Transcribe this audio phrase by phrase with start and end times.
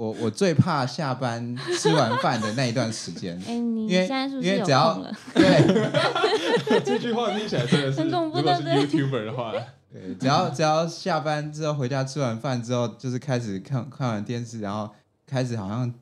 [0.00, 5.14] 我我最怕下班吃完饭的那一段时间， 哎，你因为现在是不是有因为只要空了？
[5.34, 9.52] 对 这句话听起来真的是，很恐怖如果是 YouTuber 的话，
[9.92, 14.88] 对，只要只要下班之后回家吃完饭之后，就是开始看看完电视，然后
[15.26, 15.92] 开始好像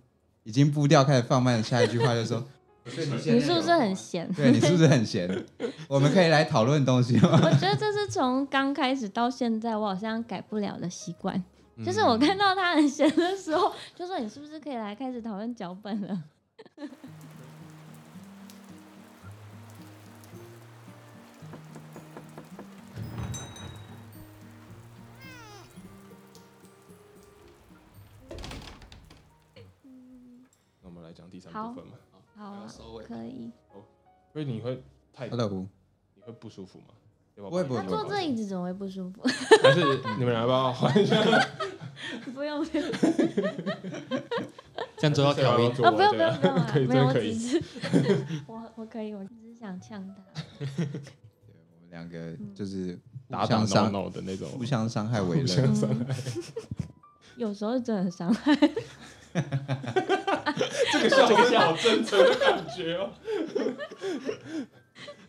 [0.44, 2.44] 已经步调开始放慢，下一句话就说
[2.86, 4.32] ：“你你是不是很闲？
[4.32, 5.28] 对你是不是很闲？
[5.88, 7.30] 我们可以来讨论东西吗？
[7.42, 11.42] 我觉得这是从刚开始到现在，我好像改不了的习惯。
[11.84, 16.24] 就是嗯我看到他很闲的时候，就说你是不是可以来开始讨论脚本了？
[30.82, 31.98] 那我们来讲第三好部分嘛。
[32.34, 32.66] 好啊，
[33.06, 33.50] 可以。
[33.72, 33.84] 哦
[34.32, 35.66] 所以你会太 Hello，
[36.14, 36.94] 你会不舒服吗？
[37.38, 39.22] 要不不会坐这椅子怎么会不舒服？
[39.62, 39.80] 还是
[40.18, 41.16] 你们俩要不要换一下？
[42.34, 42.90] 不用不用
[44.96, 45.70] 这样子要调音。
[45.82, 47.32] 啊，不用不用不用啊，可以，没有，我真的可以。
[47.38, 47.62] 只是
[48.46, 50.14] 我我可以，我只是想呛他。
[50.60, 50.64] 我
[51.80, 52.98] 们两个就是
[53.30, 55.68] 打打闹互相伤闹的那种，互相伤害为乐。
[57.36, 58.52] 有时候真的很伤害。
[60.92, 63.10] 这个笑声好真诚的感觉哦。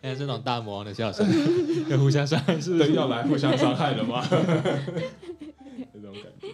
[0.02, 1.28] 哎，这种大魔王的笑声，
[1.90, 2.94] 要互相伤害是不，是？
[2.94, 4.26] 要来互相伤害的吗？
[5.94, 6.48] 这种感觉。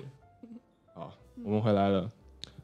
[0.94, 2.10] 好，我们回来了。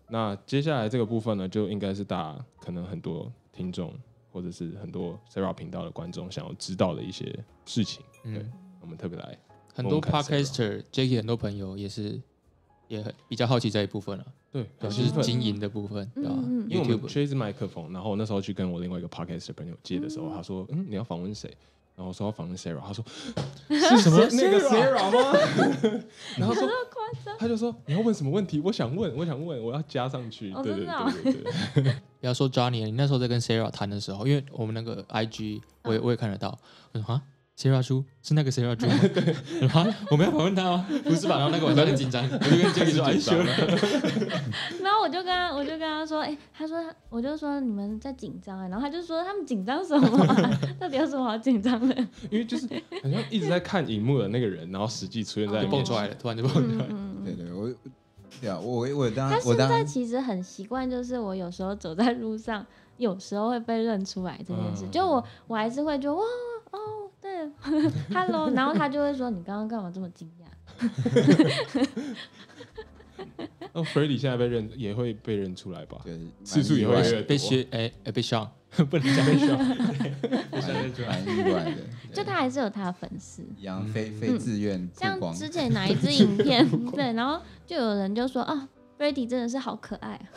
[0.10, 3.94] 那接下来这个部分呢，就应该是大家可能很多听众
[4.32, 7.34] 或者是很多 Sarah 频道的观众想要知道的一些
[7.66, 8.04] 事情。
[8.24, 9.38] 对嗯，我们特别来，
[9.74, 12.20] 很多我们看 podcaster，Jacky 很多朋友也是
[12.92, 16.32] 也很比较好奇这一部分了，对，对，就是经营的部分，对吧
[16.68, 21.50] 因为我们？YouTube 缺一支麦克风，然后我那时候去跟我另外一个 podcast 的朋友借的时候，嗯他说：“嗯，你要访问谁？”
[21.96, 23.04] 然后我说要访问 Sarah，他说
[23.70, 26.02] ：“是什么 那个 Sarah 吗？”
[26.38, 27.38] 然后说夸张。
[27.38, 28.60] 他就说：“你要问什么问题？
[28.62, 30.52] 我想问，我想问，我要加上去。
[30.54, 36.58] 哦对对对对对，不要说 Johnny，你那时候在跟 Sarah 谈的时候，因为我们那个 IG 我也嗯我也看得到，
[36.94, 37.22] 我说啊
[37.58, 38.94] ，Sarah 猪是那个 Sarah 猪吗？
[39.62, 40.86] 我说啊，我们要访问他吗？
[41.04, 41.38] 不是吧？
[41.38, 43.44] 然后那个晚上很紧张，我就跟 Jacky 说， 哎，紧张修
[44.84, 50.60] 然后我就跟他，我就跟他说，哎、他说他，我就说你们在紧张哎，然后他就说他们紧张什么、啊？
[50.80, 51.96] 到底有什么好紧张的？
[52.30, 52.68] 因为就是
[53.04, 56.88] 好像一直在看荧幕的那个人，然后实际出现在蹦出来了，突然就蹦出来了。
[56.90, 57.74] 嗯对对，我我
[58.42, 62.66] 对啊，我我当他现在其实很习惯，就是我有时候走在路上，
[62.98, 66.24] 有时候会被认出来这件事，嗯就我我还是会觉得哇
[66.72, 66.80] 哦
[67.32, 70.46] 对，hello，然后他就会说你刚刚干嘛这么惊讶？
[73.74, 76.00] 那 Freddie 现在被认也会被认出来吧？
[76.04, 78.50] 对次数也会被削哎哎被削，
[78.90, 79.78] 不能讲被上，蛮
[81.08, 81.78] 蛮意外的，
[82.14, 83.44] 就他还是有他的粉丝。
[83.58, 88.68] 一样非非自愿像之 前哪一支影片，对，然后就有人就说啊
[89.00, 90.28] ，Freddy 真的是好可爱啊。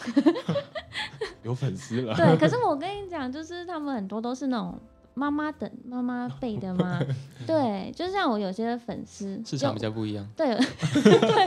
[1.43, 2.15] 有粉丝了。
[2.15, 4.78] 对，可是我跟你讲，就是他们很多都是那种
[5.14, 7.00] 妈妈等妈妈辈的吗。
[7.47, 10.28] 对，就像我有些粉丝，市场比较不一样。
[10.36, 11.47] 对， 对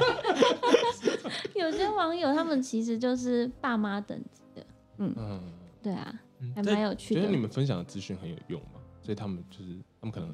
[1.61, 4.65] 有些网友他们其实就是爸妈等级的，
[4.97, 5.41] 嗯，
[5.81, 7.37] 对啊，嗯还蛮有趣的觉得你。
[7.37, 10.33] 们分享的资讯很有用嘛，所以他们就是他们可能，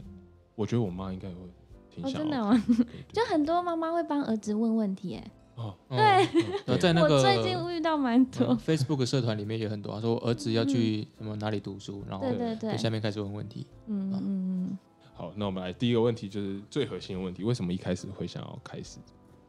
[0.55, 1.41] 我觉得我妈应该也会
[1.89, 2.85] 挺哦，想要真的？
[3.13, 5.97] 就很多妈妈会帮儿子问问题，哎，哦，对，
[6.31, 8.57] 对然后在那个我最近遇到蛮多嗯。
[8.57, 13.67] Facebook 社团里面也很多，他说我儿子要去什么哪里读书，然后对对对，下面开始问问题。
[13.87, 14.77] 嗯嗯嗯
[15.13, 18.97] 好，那我们来第一个问题就是最核心的问题，为什么一开始会想要开始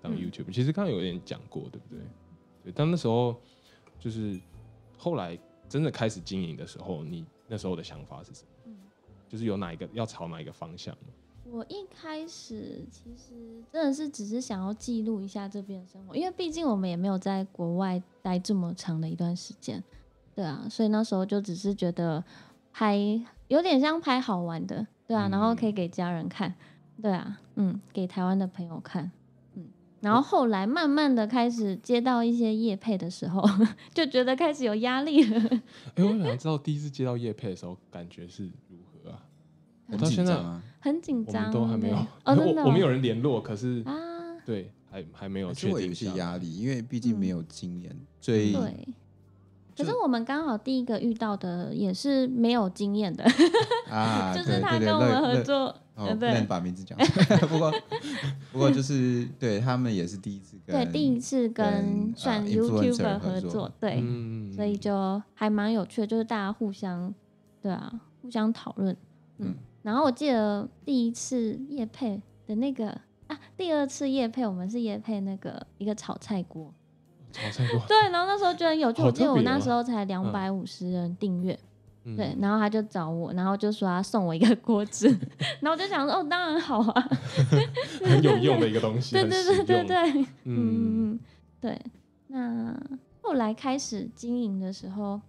[0.03, 1.99] 当嗯 YouTube？、其实刚刚有点讲过，对不对？
[2.65, 3.35] 对，但那时候
[3.99, 4.39] 就是
[4.99, 5.39] 后来
[5.69, 8.49] 真的开始经营的时候，你那时候的想法是什么？
[8.67, 8.77] 嗯。
[9.27, 11.14] 就是有哪一个要朝哪一个方向吗？
[11.50, 19.82] 我一开始其实真的是只是想要记录一下这边的生活，因为毕竟我们也没有在国外待这么长的一段时间，
[20.34, 22.25] 对啊，所以那时候就只是觉得
[22.72, 22.99] 拍
[23.49, 26.55] 有点像拍好玩的，对啊，嗯然后可以给家人看，
[27.00, 29.12] 对啊，嗯，给台湾的朋友看，
[29.55, 29.66] 嗯，
[30.00, 33.43] 然后后来慢慢的开始接到一些业配的时候，
[33.94, 35.61] 就觉得开始有压力了，
[35.94, 36.38] 哎、我想。
[36.38, 39.23] 知道第一次接到叶配的时候感觉是如何啊？
[39.87, 40.35] 我很到现在
[41.01, 41.51] 紧张啊。
[41.51, 43.95] 很紧我张，们都还没有对，哦，真的哦、我我们有人联络，可是啊，
[44.45, 47.19] 对还还没有可是我有一些压力，因为毕竟嗯。
[47.19, 48.89] 没有经验，所以对。
[49.77, 53.25] 可是我们刚好第一个遇到的也是没有经验的，
[53.91, 57.73] 啊， 就是对对对他跟我们合作，对不能把名字讲出来，不过
[58.53, 64.53] 不过就是 对他们也是第一次跟对，第一次跟跟算呃 YouTuber 合合作作，对，嗯。
[64.53, 67.13] 所以就还蛮有趣的，就是大家互相，
[67.61, 67.93] 对啊，
[68.23, 68.97] 互相讨论，
[69.39, 69.55] 嗯嗯，
[69.85, 72.89] 然后我记得第一次夜配的那个
[73.29, 76.75] 啊，第二次夜配我们是夜配那个一个炒菜锅，
[77.31, 81.53] 炒菜锅，对，然后那时候觉得很有趣，我记得我那时候才两百五十人订阅，
[82.05, 85.07] 嗯对，然后他就找我，然后就说他送我一个锅子，
[85.61, 87.09] 然后我就想说，哦，当然好啊，
[88.03, 91.21] 很有用的一个东西，对对对对，对，嗯，嗯，
[91.61, 91.79] 对。
[92.29, 92.75] 那
[93.23, 95.21] 后来开始经营的时候，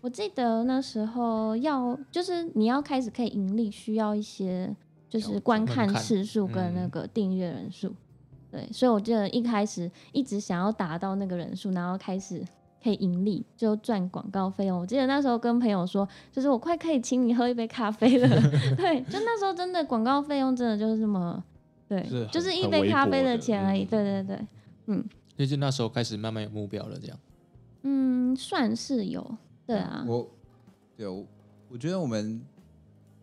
[0.00, 4.74] 我记得那时候要就是你要开始可以盈利，需要一些
[5.08, 7.94] 就是观看次数跟那嗯个订阅人数。
[8.50, 12.42] 对，所以我记得一开始一直想要达到那个人数，然后开始
[12.82, 14.80] 可以盈利，就赚广告费用。
[14.80, 18.28] 我记得那时候跟朋友说，就是我快可以请你喝一杯咖啡了。
[18.76, 21.44] 对，就那时候真的广告费用真的就是这么，
[21.86, 23.84] 对，是就是一杯咖啡的钱而已。
[23.84, 24.46] 嗯对对对。
[24.86, 25.04] 嗯，
[25.36, 27.16] 那就那时候开始慢慢有目标了，这样。
[27.82, 29.36] 嗯，算是有，
[29.70, 30.28] 对啊，我
[30.96, 31.26] 对我
[31.68, 32.40] 我觉得我们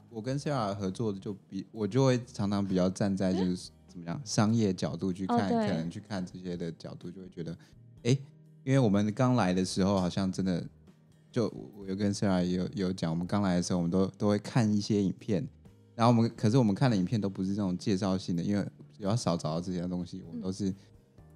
[0.09, 5.67] 我跟 Sarah 合作的就比我就会常常比较站在就是怎么样商业角度去看，哦对。
[5.67, 7.51] 可能去看这些的角度，就会觉得
[8.03, 8.19] 哎、诶
[8.63, 10.63] 因为我们刚来的时候好像真的
[11.31, 15.45] 就我我有跟 Sarah 也有也有讲，我们刚来的时候我们都都会看一些影片，
[15.95, 18.65] 然后我们可是我们看的影片都不是这种介绍性的，因为
[18.97, 20.73] 比较少找到这些东西，我们都是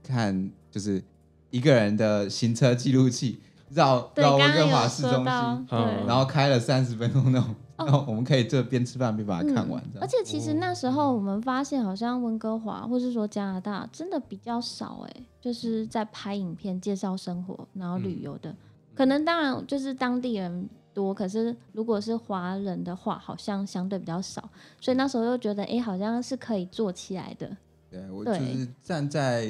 [0.02, 1.04] 看就是
[1.50, 3.40] 一个人的行车记录器
[3.73, 6.06] 绕对，绕温哥华市中心，，对，嗯。
[6.07, 7.85] 然后开了三十分钟那种，哦。
[7.85, 10.01] 然后我们可以这边吃饭边把它看完，这样。
[10.01, 18.56] 而且其实那时候我们发现，好像温哥华或是说加拿大真的比较少哎、就是在拍影片介绍生活，然后旅游的，
[18.94, 27.50] 可能当然就是当地人多，可是如果是华人的话，好像相对比较少，所以那时候又觉得，哎、好像是可以做起来的，
[27.89, 28.38] 对我对。
[28.38, 29.50] 就是站在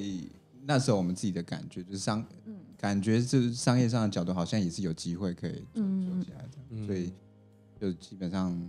[0.66, 2.56] 那时候我们自己的感觉，就是商嗯。
[2.78, 5.84] 感觉就是商业上的角度，好像也是有机会可以做
[6.24, 7.14] 起来的，嗯所以
[7.80, 8.60] 就基本上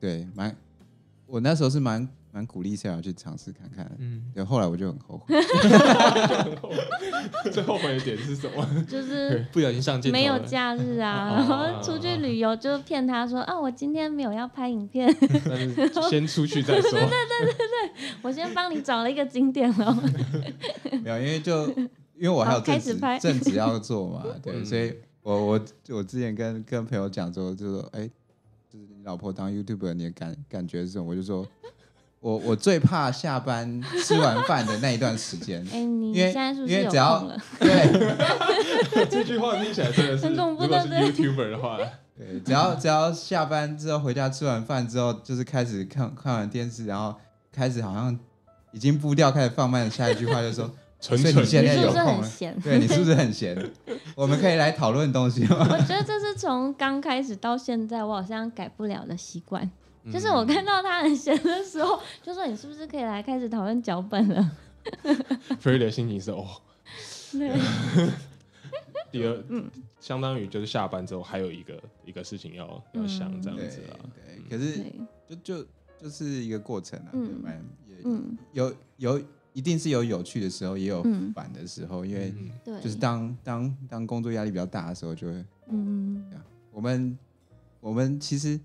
[0.00, 0.56] 对蛮，
[1.26, 5.34] 我那时候是蛮蛮鼓励 Sarah 去尝试看看，嗯，对，后来我就很后悔，
[7.50, 8.66] 最后悔的点是什么？
[8.88, 11.34] 就是 不小心上镜没有假日啊，哦。
[11.36, 15.08] 然 后出去旅游就骗他说啊，我今天没有要拍影片，
[15.48, 16.90] 但是先出去再说。
[16.90, 17.90] 对对对对对。
[18.22, 19.94] 我先帮你找了一个景点喽。
[21.02, 23.18] 没有，因为就因为我还有开正职始拍。
[23.18, 24.64] 正职要做嘛，对，嗯。
[24.64, 25.60] 所以我我
[25.90, 28.08] 我之前跟跟朋友讲说，就说哎、
[28.70, 31.04] 就是你老婆当 YouTuber，你的感感觉是什么？
[31.08, 31.46] 我就说，
[32.20, 37.38] 我我最怕下班吃完饭的那一段时间， 哎、你因为现在是不是有因为只要空了？
[37.60, 41.78] 对 这句话听起来真的是，很恐怖如果是 YouTuber 的话，
[42.16, 47.14] 对，只要只要下班之后回家吃完饭之后，就是开始看看完电视，然后
[47.52, 48.18] 开始好像
[48.72, 50.68] 已经步调开始放慢下一句话就说，
[51.00, 52.20] 蠢蠢所以你现在有空？
[52.64, 53.56] 对你是不是很闲？
[54.16, 55.58] 我们可以来讨论东西吗？
[55.70, 59.70] 我觉得这是从刚开始到现在，我好像改不了的习惯。
[60.08, 60.12] 嗯。
[60.12, 64.56] 就是我看到他很闲的时候，就说你是不是可以来开始讨论脚本了
[65.50, 66.46] ？E d 的心情是哦，
[67.32, 67.58] 对，
[69.12, 69.70] 第二，嗯。
[70.00, 73.98] 相当于就是下班之后还有一个一个事情要要想这样子啊。
[74.14, 74.80] 对，可是，
[75.28, 75.66] 就就
[76.02, 77.10] 就是一个过程啊，
[77.42, 79.20] 蛮也嗯有有
[79.52, 81.32] 一定是有有趣的时候，也有嗯。
[81.34, 82.32] 烦的时候，因为
[82.64, 86.24] 就是当当当工作压力比较大的时候，就会嗯，
[86.70, 87.18] 我们
[87.80, 88.58] 我们其实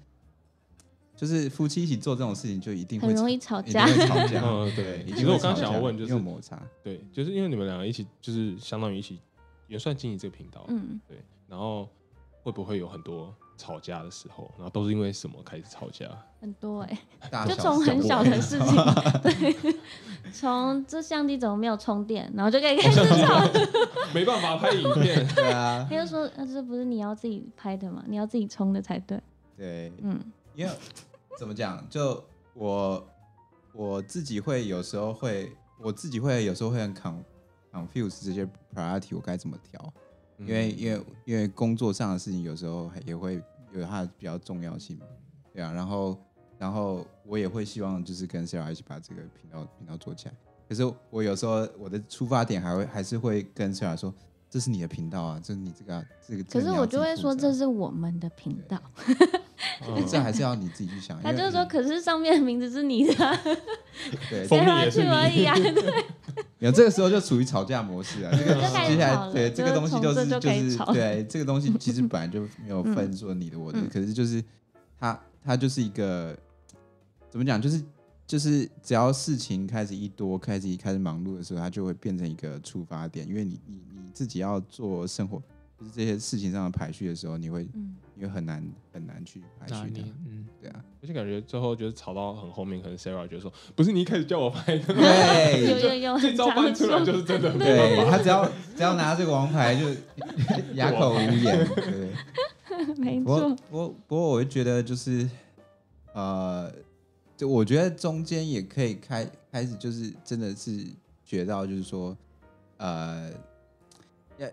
[1.24, 3.88] 就是夫妻一起做这种事情，就一定会很容易吵架。
[3.88, 5.06] 一定会吵架，嗯，对。
[5.08, 9.18] 其实我刚定会吵架想要问，就是摩擦，对，就是因为你们两个一起，就是相当于一起
[9.70, 11.18] 也算经营这个频道，嗯，对。
[11.48, 11.88] 然后
[12.42, 14.52] 会不会有很多吵架的时候？
[14.58, 16.06] 然后都是因为什么开始吵架？
[16.42, 16.82] 很多
[17.32, 18.76] 哎、就从很小的事情，
[19.24, 19.76] 对，
[20.34, 23.40] 从这相机怎么没有充电，然后就可以开始吵。
[24.14, 28.04] 没办法拍影片，对啊，他就说：“啊，这不是你要自己拍的吗？
[28.08, 29.18] 你要自己充的才对。
[29.56, 30.20] 对，”嗯
[30.56, 30.72] 因为
[31.38, 32.24] 怎么讲，就
[32.54, 33.08] 我
[33.74, 37.16] 我自己会有时候会，我自己会有时候会很 con
[37.72, 39.94] confuse 这些 priority 我该怎么调，
[40.38, 45.06] 因为因为因为工作上的事情有时候也会有它的比较重要性嘛，
[45.54, 46.18] 对啊，然后
[46.60, 50.36] 然后我也会希望就是跟 Sarah 一起把这个频道频道做起来，
[50.70, 54.14] 可是我有时候我的出发点还会还是会跟 Sarah 说，
[54.54, 58.80] 这是你的频道啊，这是你这个啊这个，可是我就会说这是是我们的频道，
[59.88, 63.36] 嗯 这还是要你自己去想，他就说：“可是上面的名字是你的啊，
[64.30, 65.56] 对， 封接下去而已啊。”
[66.60, 74.44] 有这个时候就处于吵架模式啊，这个接下来对这个东西就是就是对这个东西其实本来就没有分说你的我的，嗯可是就是
[75.00, 76.38] 它它就是一个
[77.32, 77.84] 怎么讲，就是
[78.34, 85.40] 就是只要事情开始一多，开始一开始忙碌的时候，它就会变成一个出发点，因为你你你自己要做生活，
[85.80, 98.10] 就是这些事情上的排序的时候，你会嗯，你会很难很难去排序的，，嗯，对啊，而且感觉最后就是吵到很后面，可能 Sarah 就说：“不是你一开始叫我拍的吗，有对有有，这招搬出来就是真的没对。
[98.10, 99.86] 他只要只要拿这个王牌就
[100.74, 102.10] 哑口无言，对。
[102.98, 105.30] 没错，不过不过，我会觉得就是
[106.14, 106.74] 呃，
[107.36, 110.86] 就我觉得中间也可以开开始，就是真的是
[111.24, 112.16] 学到，就是说
[112.78, 113.30] 呃，
[114.38, 114.48] 要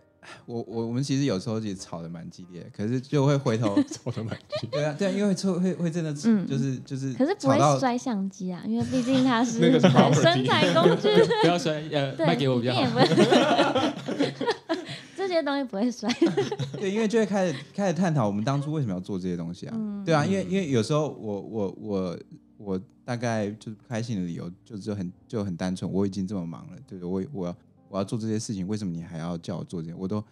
[0.47, 11.09] 我我我们其实有时候也吵得蛮激烈，可是就会回头， 吵得蛮近，对啊对啊，因为会会会真的嗯就是就是可是不会摔相机啊，因为毕竟它是那个是 property 生产工具，
[11.43, 12.81] 不要摔，呃，对，卖给我比较好。
[12.81, 14.35] 你也不会
[15.17, 16.09] 这些东西不会摔。
[16.81, 19.75] 对，因为就会开始开始探讨我们当初为什么要做这些东西啊？
[19.77, 22.19] 嗯对啊，因为因为有时候我我我
[22.63, 27.29] 我大概就是不开心的理由就就很就很单纯，我已经这么忙了，对不对？
[27.33, 27.57] 我我要
[27.89, 29.95] 我要做这些事情，为什么你还要叫我做这些？
[29.95, 30.23] 我都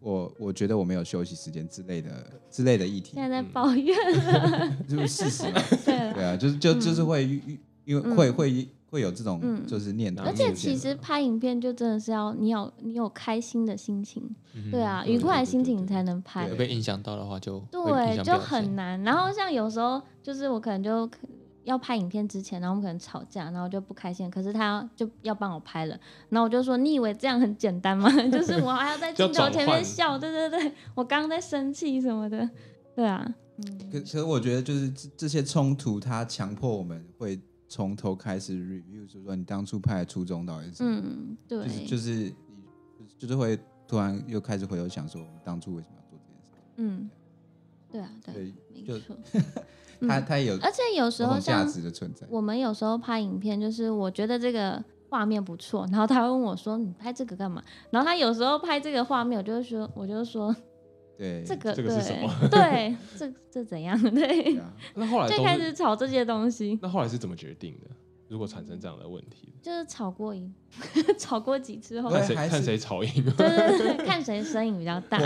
[0.00, 2.10] 我我觉得我没有休息时间之类的
[2.50, 5.60] 之类的议题现，在在抱怨了， 就是事实嘛。
[5.84, 6.12] 对。
[6.14, 14.22] 对啊，就是就就是会因因为会会会有这种嗯就是念头而且其实拍影片就真的是要你有你有开心的心情，
[14.54, 16.54] 嗯对啊，愉快的心情你才能拍有。
[16.54, 19.00] 被影响到的话就对，就很难。
[19.02, 21.18] 然后像有时候就是我可能就可
[21.68, 28.10] 要拍影片之前，然后我们可能吵架，然后就不开心，可是他就要帮我拍了，然后我就说你以为这样很简单吗？
[28.32, 32.48] 就是我还要在镜头前面笑，对对对，我刚刚在生气什么的，
[32.96, 33.22] 对啊，
[33.58, 41.02] 嗯可可是我觉得就是这这些冲突，它强迫我们会从头开始 review，就是说你当初拍的初衷到底是什么？
[41.04, 42.12] 嗯，对，就是就是
[42.98, 46.62] 你就是会突然又开始回头想说，我们当初为什么要做这件事？
[46.76, 47.10] 嗯，
[47.92, 49.16] 对啊，对，对，就没错。
[50.00, 52.26] 它嗯它有而且有时候价像值的存在。
[52.30, 60.54] 我们有时候拍影片，就是我觉得这个画面不错，然后他会问我说：“你拍这个干嘛？”然后他有时候拍这个画面，我就会说，我就说
[61.16, 63.98] 对，这个这个是什么对对，这这怎样？
[64.14, 64.60] 对
[64.94, 67.90] 那后来就开始吵这些东西，那后来是怎么决定的？
[68.28, 70.50] 如果产生这样的问题，就是吵过一
[71.18, 73.10] 吵 过几次后，对看谁看谁吵赢？
[73.36, 75.18] 对对对，看谁声音比较大。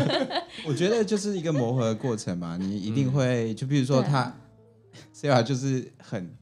[0.66, 4.34] 我觉得就是一个磨合的过程嘛，你一嗯定会，就比如说他
[5.14, 6.34] Sarah 就是很。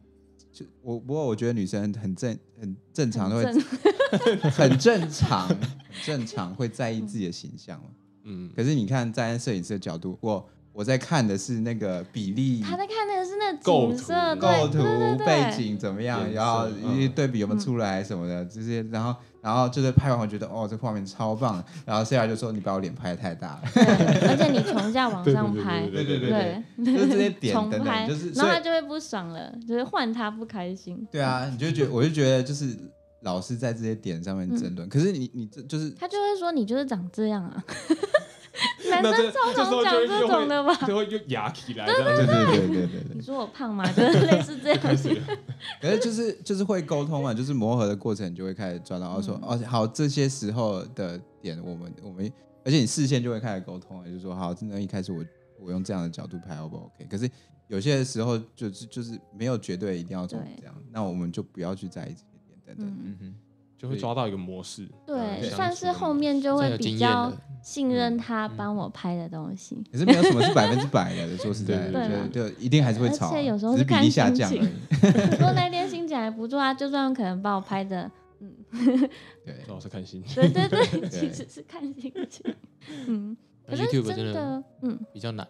[0.53, 3.45] 就我不过我觉得女生很正很正常都会
[4.51, 5.59] 很正常 很
[6.05, 7.87] 正常会在意自己的形象嘛。
[8.23, 14.83] 嗯，可是你看站在摄影师的角度，我我在看的是那个比例、他在看的是那构图景色，构图
[15.25, 26.31] 背景怎么样，然后嗯一些对比有没有出来什么的这些，然后然后就是拍完我觉得哦这画面超棒，然后 Sarah 就说你把我脸拍的太大了，而且你从下往上拍，对对对
[26.77, 31.07] 对，就是这些 点等重拍，等，就是然后他就会不爽了，就是换他不开心。
[31.09, 32.77] 对啊，你就觉我就觉得就是
[33.21, 37.65] 老是在这些点上面争嗯，可是你你这就是他就会说你就是长这样啊。
[38.95, 40.75] 男那这生超这时候常讲这种的吧？
[40.75, 43.85] 会就会就压起来这样子，对对对对对对你，说我胖吗？
[43.93, 44.79] 就是 类似这样。
[45.81, 52.31] 可是就是就是会沟通嘛，就是磨合的过程，你就会开始抓到，哦说哦好，这些时候的点，我们我们，
[52.65, 55.25] 而且你视线就会开始沟通，就是说好，真的一开始我
[55.61, 57.07] 我用这样的角度拍，O 不 OK？
[57.11, 57.31] 可是
[57.69, 62.87] 有些时候就是就是没有绝对一定要怎么对这样，那我们就不要去在意这些点等等。
[62.87, 63.35] 嗯，嗯哼，
[63.79, 69.77] 就会抓到一个模式，对，嗯算是后面就会比较，信任他帮我拍的东西。
[69.93, 75.31] 可是没有什么是百分之百的， 说实在的，对就就一定还是会吵啊，而且有时候是看例下降而心情已。
[75.37, 78.51] 如果那天心情还不错，啊就算可能把我拍的，嗯
[79.45, 79.55] 对。
[79.67, 80.35] 主 要是看心情。
[80.35, 82.55] 对对对，其实是看心情。
[83.07, 84.99] 嗯，可是 YouTube 真真的的，嗯。
[85.13, 85.47] 比较难，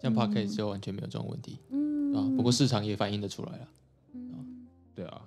[0.00, 0.14] 像嗯。
[0.14, 2.14] Podcast 就完全没有这种问题，嗯。
[2.14, 2.20] 啊？
[2.36, 3.68] 不过市场也反映得出来了，
[4.14, 4.66] 嗯。
[4.94, 5.22] 对啊，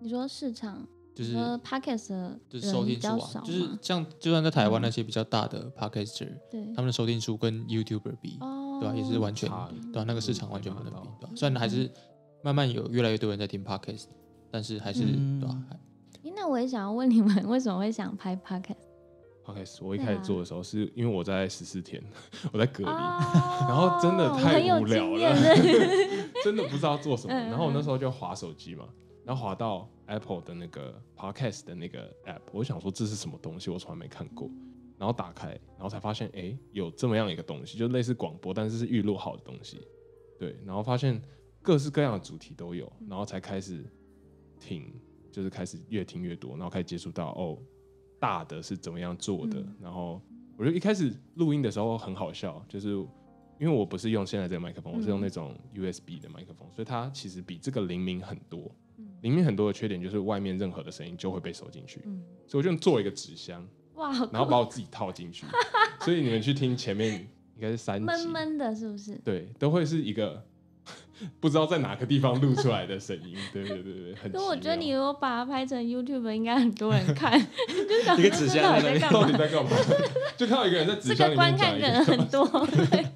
[0.00, 8.94] 你说市场，就是呃，podcast 的就是收听数啊，就是嘛像就算在台湾嗯那些比较大的 Podcaster，对他们的收听数跟 YouTuber 比，哦，对吧？
[8.96, 9.48] 也是完全
[9.92, 10.04] 对吧？
[10.06, 11.30] 那个市场完全不能比对吧？
[11.36, 11.88] 虽然还是
[12.42, 14.06] 慢慢有越来越多人在听 Podcast，
[14.50, 15.56] 但是还是嗯对吧？
[15.70, 15.76] 还
[16.28, 22.02] 诶那我也想要问你们，为什么会想拍 podcast？podcast 我一开始做的时候，是因为我在十四天，
[22.52, 23.20] 我在隔离，哦
[23.68, 25.36] 然后真的太无聊了
[26.42, 27.32] 真的不知道做什么。
[27.34, 28.84] 嗯然后我那时候就划手机嘛，
[29.24, 34.50] 然后滑到 Apple 的那个 podcast 的那个 app，我想说这是什么东西，我从来没看过。
[34.96, 39.80] 然后打开，然后才发现，哎，有这么样一个东西，就类似广播，但是是预录好的东西。
[40.38, 41.20] 对，然后发现
[41.60, 43.84] 各式各样的主题都有，然后才开始
[44.60, 44.94] 听，
[45.32, 47.58] 就是开始越听越多，然后开始接触到哦，
[48.20, 49.58] 大的是怎么样做的。
[49.58, 50.22] 嗯然后
[50.56, 52.90] 我就一开始录音的时候很好笑，就是
[53.58, 58.70] 因为我不是用现在这个麦克风，我是用嗯那种 USB 的麦克风，所以它其实比这个灵敏很多。
[59.24, 65.46] 嗯灵敏很多的缺点就是外面任何的声音就会被收进去，嗯，所以我就做一个纸箱，哇，然后把我自己套进去。
[66.04, 67.10] 所以你们去听前面
[67.56, 69.14] 应该是三集，闷闷的，是不是？
[69.24, 70.44] 对，都会是一个
[71.40, 73.34] 不知道在哪个地方录出来的声音。
[73.50, 74.40] 对对对对，很奇妙。
[74.42, 79.20] 可我觉得你如果把它拍成 YouTube，应该很多人看， 就一个纸箱到在那边底在干嘛？
[79.20, 79.70] 到底在干嘛？
[80.36, 83.06] 就看到一个人在纸箱里个观看面讲一个的人很多，对，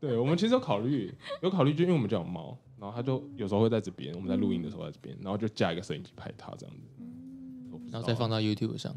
[0.00, 8.94] 对，我们其实有考虑，有考虑，就因为我们家有猫，然后他就有时候会在这边，我们在录音的时候在这边，然后就架一个摄影机拍他这样子，然后再放到 YouTube 上，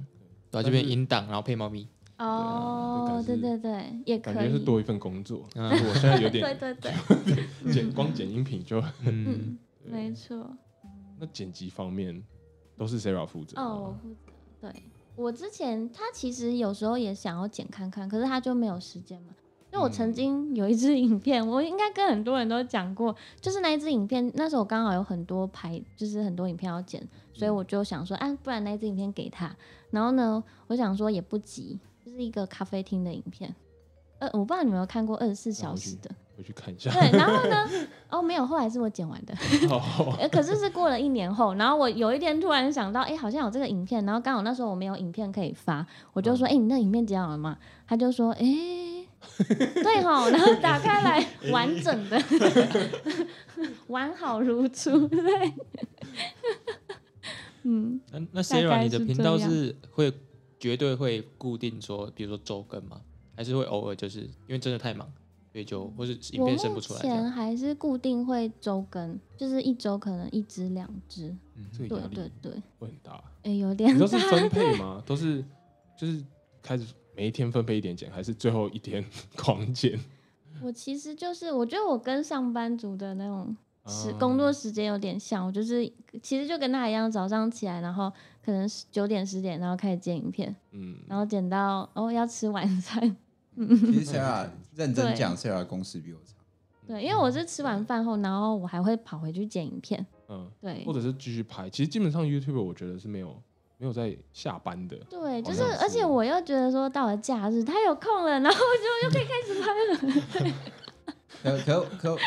[0.51, 0.63] 对吧？
[0.63, 1.87] 这边音档，然后配猫咪，
[2.19, 5.47] 哦，对对对，也感可以，觉是多一份工作。
[5.55, 6.93] 嗯 我现在有对点对对，
[7.73, 10.55] 剪，光剪音频就嗯， 对没错。
[11.17, 12.23] 那剪辑方面
[12.77, 13.59] 都是 Sarah 负责。
[13.59, 14.31] 哦，我负责。
[14.61, 14.83] 对
[15.15, 19.33] 我之前他其实有时候也想要剪看看，可是他就没有时间嘛。
[19.71, 27.01] 就我曾嗯经有一支 影片，我应该跟很多人都讲过，就是那一支影片，那时候我刚好有很多拍，就是很多影片要剪，
[27.33, 29.55] 所以我就想说，啊，不然那一支影片给他。
[29.91, 33.53] 然后呢，我想说也不急，就是一个咖啡厅的影片。
[34.19, 36.91] 呃，我不知道你有没有看过二十四小时的，回去看一下。
[36.91, 37.17] 对。
[37.17, 37.69] 然后呢，
[38.11, 39.33] 哦，没有，后来是我剪完的。
[39.69, 47.57] 哦呃，可是是过了一年后，然后我有一天突然想到，哎、好像有这个影片，然后刚好那时候我没有影片可以发，我就说，哎、你那影片剪好了吗？
[47.87, 48.45] 他就说，哎、
[49.83, 52.21] 对哈，然后打开来完整的，
[53.87, 55.53] 完好如初，对，
[57.63, 60.11] 嗯，那那 Sarah，你的是频道是会
[60.59, 63.01] 绝对会固定说，比如说周更吗？
[63.35, 65.09] 还是会偶尔就是因为真的太忙，
[65.53, 66.99] 所以就或是影片生不出来？
[66.99, 71.33] 前还是固定会周更，就是一周可能一支两支，
[71.77, 73.23] 对这个压力对对，会很大。
[73.43, 75.01] 哎、有点你都是，分配吗？
[75.05, 75.41] 都是
[75.97, 76.21] 就是
[76.61, 76.85] 开始
[77.19, 79.03] 每一天分配一点剪，还是最后一天
[79.35, 79.99] 狂剪？
[80.63, 83.53] 我其实就是我觉得我跟上班族的那种
[83.87, 85.85] 时啊工作时间有点像，我就是
[86.23, 88.09] 其实就跟他一样，早上起来，然后
[88.41, 93.01] 可能九点十点，然后开始剪影片，嗯，然后剪到哦要吃晚餐，
[93.57, 93.65] 其
[93.99, 96.37] 实 Sarah 认真 对讲，Sarah 工时比我长。
[96.87, 101.69] 对，因为我是吃完饭后，然后我还会跑回去剪影片，嗯，对或者是继续拍。
[101.69, 103.35] 其实基本上 YouTube 我觉得是没有
[103.79, 104.97] 没有在下班的。
[105.09, 109.73] 对，就是是而且我又觉得说到了假日他有空了，然后就又可以开始拍
[111.47, 112.17] 了， 可可可，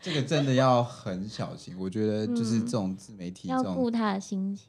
[0.00, 1.76] 这个真的要很小心。
[1.76, 4.68] 我觉得就是这种自媒体这要种顾他的心情。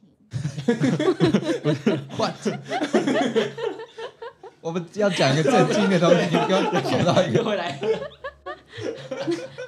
[2.18, 2.34] what，
[4.60, 7.78] 我们要讲一个正经的东西，你给我跑到一个回来，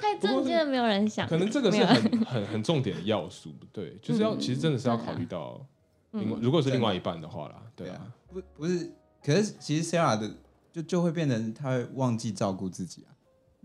[0.01, 1.25] 太正经了，没有人想。
[1.25, 5.65] 可能这个是很很很重点的要素，对，就是要、嗯其实真的是要考虑到
[6.11, 8.13] 另外，嗯如果是另外一半的话啦，对啊。
[8.31, 8.91] 不不是，
[9.23, 10.31] 可是其实 Sarah 的
[10.71, 13.09] 就就会变成她会忘记照顾自己啊。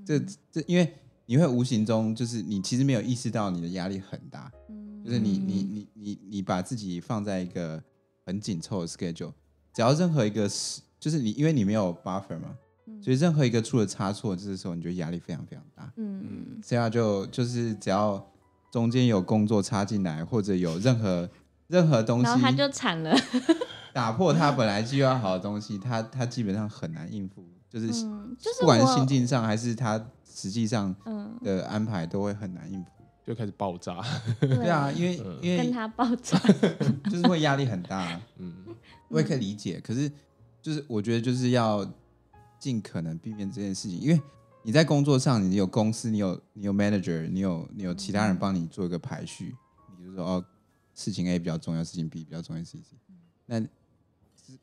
[0.05, 0.19] 这
[0.51, 0.95] 这因为
[1.27, 5.05] 你会无形中就是你其实没有意识到你的压力很大，嗯。
[5.05, 7.83] 就是你你你你你把自己放在一个
[8.25, 9.33] 很紧凑的 schedule，
[9.75, 12.57] 只要任何一个是就是你因为你没有 buffer 嘛，
[13.03, 15.93] 所以任何一个出了差错，这个时候你就压力非常非常大。
[15.97, 16.59] 嗯。
[16.63, 18.27] Sarah 就就是只要
[18.71, 21.29] 中间有工作插进来，或者有任何
[21.69, 23.15] 任何东西，然后他就惨了。
[23.93, 32.91] 打破他本来计划好的东西，他他基本上很难应付，就是嗯，就是不管是心境上还是他实际上嗯，的安排，都会很难应付。
[33.27, 34.05] 就开始爆炸，
[34.39, 36.39] 对对啊，，因为嗯因为跟他爆炸。
[37.11, 38.53] 就是会压力很大， 嗯，
[39.09, 39.81] 我也可以理解。
[39.81, 40.13] 可是
[40.61, 41.91] 就是我觉得就是要
[42.59, 44.21] 尽可能避免这件事情，因为
[44.63, 49.57] 你在工作上，你有公司，你有你有 manager，你有你有其他人帮你做一个排序，
[49.99, 50.45] 你就说哦，
[50.95, 52.97] 事情 A 比较重要，事情 B 比较重要，事情 C。
[53.47, 53.63] 那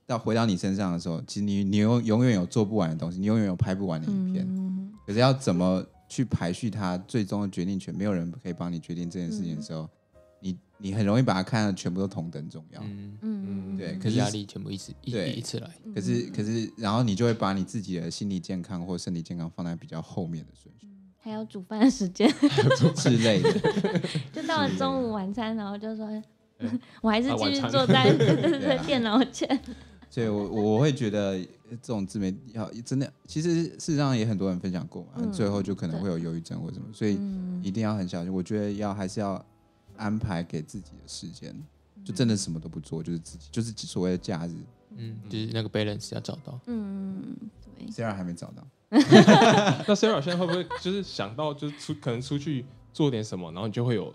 [0.06, 4.46] 到回到你身上的时候，其实你你永永远有做不完的东西，你永远有拍不完的影片。
[4.48, 9.89] 嗯，可是要怎么去排序它最终的决定权，没有人可以帮你决定这件事情的时候，
[10.39, 12.82] 你你很容易把它看的全部都同等重要。
[12.84, 20.88] 嗯，嗯，对可是压力全部一次一对一次来，嗯可是可是，然后你就会把你自己的心理健康或身体健康放在比较后面的顺序
[21.21, 22.27] 还有煮饭的时间，
[22.97, 23.51] 之类的。
[24.34, 26.07] 就到了中午晚餐，然后就说，
[27.01, 29.60] 我还是继续坐在对对对啊对电脑前。
[30.10, 38.34] 所以我我会觉得这种自媒体要真的，其实事实上也很多人分享过嘛，嗯最后就可能会有忧郁症或什么，所以嗯一定要很小心。
[38.34, 39.43] 我觉得要还是要
[39.95, 41.55] 安排给自己的时间，
[42.03, 44.51] 就真的什么都不做，就是自己就是所谓的假日。
[44.97, 46.60] 嗯，就是那个 balance 要找到。
[46.65, 47.34] 嗯，
[47.77, 48.67] 对，虽然还没找到，
[49.88, 54.13] 那 Sarah 现在会不会就是想到就是出可能出去做点什么，然后你就会有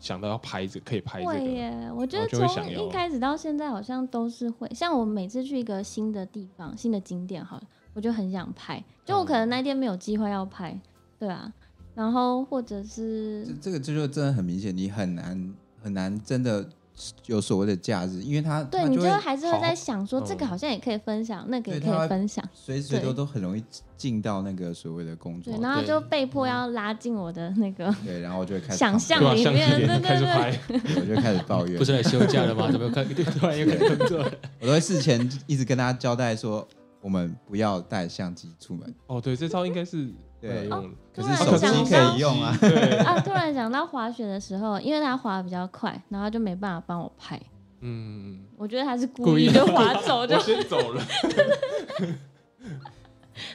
[0.00, 7.62] 想到要拍这可以拍这个，会耶，我觉得从一开始到现在好像都是会，像我每次去一个新的地方、新的景点，好了，
[7.94, 10.76] 我就很想拍，就我可能那天没有机会要拍，
[11.20, 11.52] 对啊，
[11.94, 16.68] 然后或者是这这个这就真的很明显，你很难很难真的
[17.26, 23.62] 有所谓的假日，因为他对，你就还是会在想说，好这个好像也可以分享，那个也可以分享，随时随地都很容易
[23.96, 29.20] 进到那个所谓的工作对，，然后就被迫要拉进我的那个对，然后我就会开始想象？
[29.34, 30.60] 里面对脸开始对拍，
[30.96, 31.76] 我就会开始抱怨。
[31.78, 32.70] 不，是来休假的吗？
[32.70, 34.18] 怎么又开突然又开始工作？
[34.18, 34.32] 了？
[34.60, 36.66] 我都会事前一直跟他交代说，
[37.00, 40.08] 我们不要带相机出门，哦，对，这招应该是
[40.46, 40.68] 对。
[41.14, 42.54] 可是手机可以用啊。
[42.60, 47.40] 对，啊，突然想到滑雪的时候，因为他滑的比较快，然后就没办法帮我拍。
[47.80, 51.02] 嗯，我觉得他是故意的就滑走，就我先走了。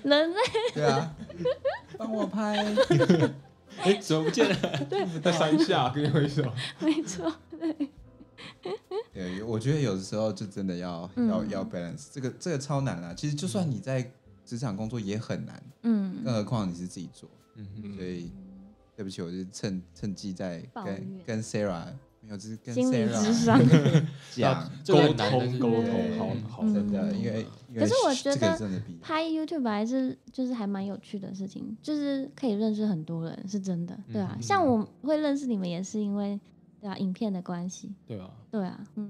[0.03, 0.37] 人类
[0.73, 1.11] 对啊，
[1.97, 2.63] 帮我拍。
[3.77, 4.55] 哎，怎么不见了？
[5.23, 6.43] 在山下跟你挥手。
[6.79, 7.31] 没错，
[9.11, 13.13] 对，我觉得有的时候就真的要、嗯要要 balance，这个这个超难啊。
[13.15, 14.11] 其实就算你在
[14.45, 17.29] 职场工作也很难，嗯更何况你是自己做。
[17.55, 18.31] 嗯嗯所以
[18.95, 21.85] 对不起，我就趁趁机在跟跟 Sarah
[22.23, 24.05] 没有，就是跟 Sarah。
[24.31, 26.63] 讲，沟通沟通，好好。
[26.63, 28.81] 嗯真的，因为因为可是我觉得。
[29.01, 34.33] 拍 YouTube 还是就是还蛮有趣的事情，就是可以认识很多人，是真的，对啊。
[34.35, 36.39] 嗯像我会认识你们也是因为
[36.79, 39.09] 对啊影片的关系，对啊，对啊，嗯。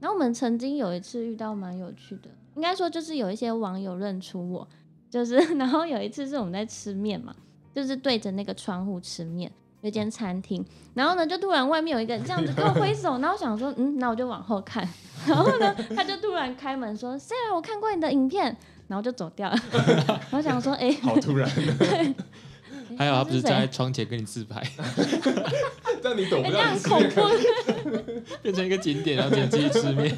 [0.00, 4.68] 然后我们曾经有一次遇到蛮有趣的，应该说就是有一些网友认出我，
[5.08, 7.34] 就是 然后有一次是我们在吃面嘛，
[7.74, 9.50] 就是对着那个窗户吃面。
[9.80, 14.86] 有一间餐厅，然后呢，就突然外面有一个人这样子跟我挥手，然后我想说，嗯，那我就往后看，
[15.26, 18.54] 然后呢，他就突然开门说：“Sarah，我看过你的影片。”
[18.88, 19.56] 然后就走掉了。
[20.06, 21.48] 然后想说，哎、好突然，
[22.98, 24.60] 还有他不是站在窗前跟你自拍，
[26.02, 28.00] 让你懂哎、不了这样很恐怖。
[28.42, 30.14] 变成一个景点，然后点自己吃面。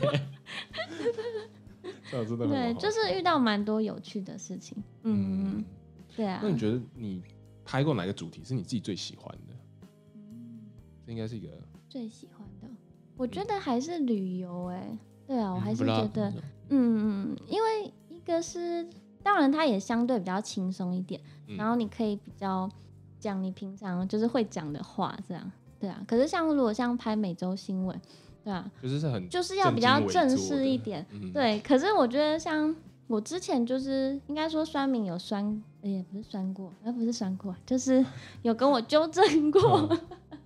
[2.49, 4.77] 对，就是遇到蛮多有趣的事情。
[5.03, 5.65] 嗯，嗯。
[6.17, 6.51] 对啊那。
[6.51, 7.23] 你觉得你
[7.65, 9.55] 拍过哪个主题是你自己最喜欢的？
[10.15, 10.61] 嗯
[11.07, 11.49] 这应该是一个
[11.89, 12.69] 最喜欢的，
[13.17, 16.31] 我觉得还是旅游哎、对啊，我还是觉得，
[16.69, 18.89] 嗯嗯，因为一个是，
[19.23, 22.71] 当然它也相对比较轻松一点，嗯然后你可以比较
[23.19, 26.05] 讲你平常就是会讲的话，这样，对啊。
[26.07, 28.01] 可是像如果像拍每周新闻，
[28.45, 31.61] 对啊，就是是很就是要比较正式一点，嗯，对。
[31.61, 32.75] 可是我觉得像
[33.07, 38.05] 我之前就是应该说酸民有酸，呃也不是酸过，呃不是酸过，就是
[38.43, 39.89] 有跟我纠正过。
[39.91, 40.01] 嗯。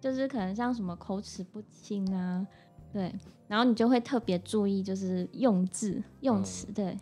[0.00, 2.46] 就是可能像什么口齿不清啊，
[2.90, 3.14] 对，
[3.46, 6.72] 然后你就会特别注意，就是用字用词，嗯。
[6.72, 6.98] 对，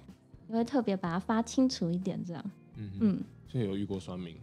[0.49, 2.43] 你会特别把它发清楚一点，这样，
[2.75, 4.37] 嗯嗯，嗯，所以有遇过酸民，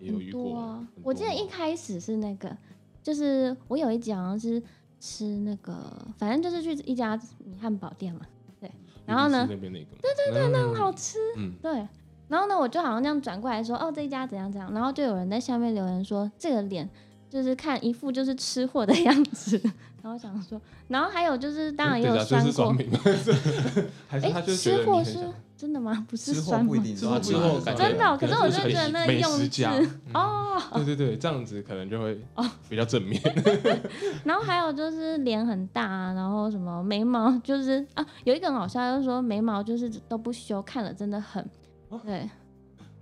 [0.00, 0.82] 也有遇过。
[1.02, 2.56] 我记得一开始是那个，
[3.02, 4.62] 就是我有一集好像是
[5.02, 5.74] 吃那个，
[6.16, 8.20] 反正就是去一家米汉堡店嘛，
[8.60, 8.70] 对，
[9.04, 11.88] 然后呢比利时那边那个，对对对，那很好吃，嗯，对。
[12.28, 16.88] 然后呢，我就好像这样转过来说，哦，这一家怎样怎样，然后就有人在下面留言说，这个脸
[17.28, 19.60] 就是看一副就是吃货的样子，
[20.02, 22.42] 然后想说，然后还有就是，当然也有酸，
[22.74, 22.98] 民吗？
[24.08, 25.18] 还是哎，他就吃货是
[25.62, 26.04] 真的吗？
[26.10, 26.66] 不是酸吗？
[26.66, 29.72] 不一定是啊吃货感觉真的哦、可是我就觉得那个美用字食家，
[30.12, 32.20] 哦， 对对对，这样子可能就会
[32.68, 33.22] 比较正面。
[34.26, 41.48] 然后还有就是脸很大啊，然后什么眉毛就是啊，有一个很好笑，就是说眉毛就是都不修，看了真的很
[41.90, 42.28] 哦对，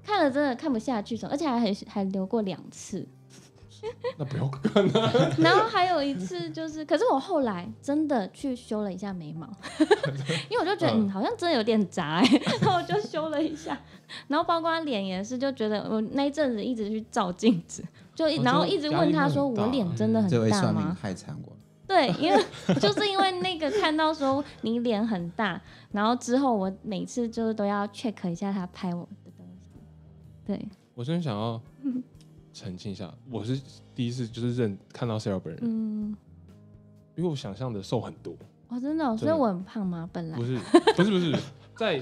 [0.05, 3.09] 看了真的看不下去，而且还还还留过两次。
[4.19, 9.47] 那不要看啊， 然后还有一次就是，可是我后来真的去修了一下眉毛，
[10.51, 11.07] 因为我就觉得嗯。
[11.07, 12.25] 嗯好像真的有点杂哎、
[12.61, 13.79] 然后我就修了一下，
[14.29, 17.83] 然后包括脸也是，就觉得我那一阵子一直去照镜子，
[18.15, 20.97] 就然后一直问他说我脸真的很大位算命吗？
[21.01, 21.53] 害惨我。
[21.87, 22.41] 对，因为
[22.81, 29.81] 就是因为那个看到说你脸很大，然后之后我每次就是都要 check 一下他拍我的东西，
[30.47, 31.61] 对，我真的想要
[32.53, 33.61] 澄清一下，我是
[33.95, 36.17] 第一次就是认看到 Sarah 本人，嗯，
[37.15, 38.35] 比我想象的瘦很多。
[38.69, 40.09] 哦，真的哦、所以我很胖吗？
[40.13, 40.59] 本来不，是
[40.97, 41.37] 不是不是，
[41.77, 42.01] 在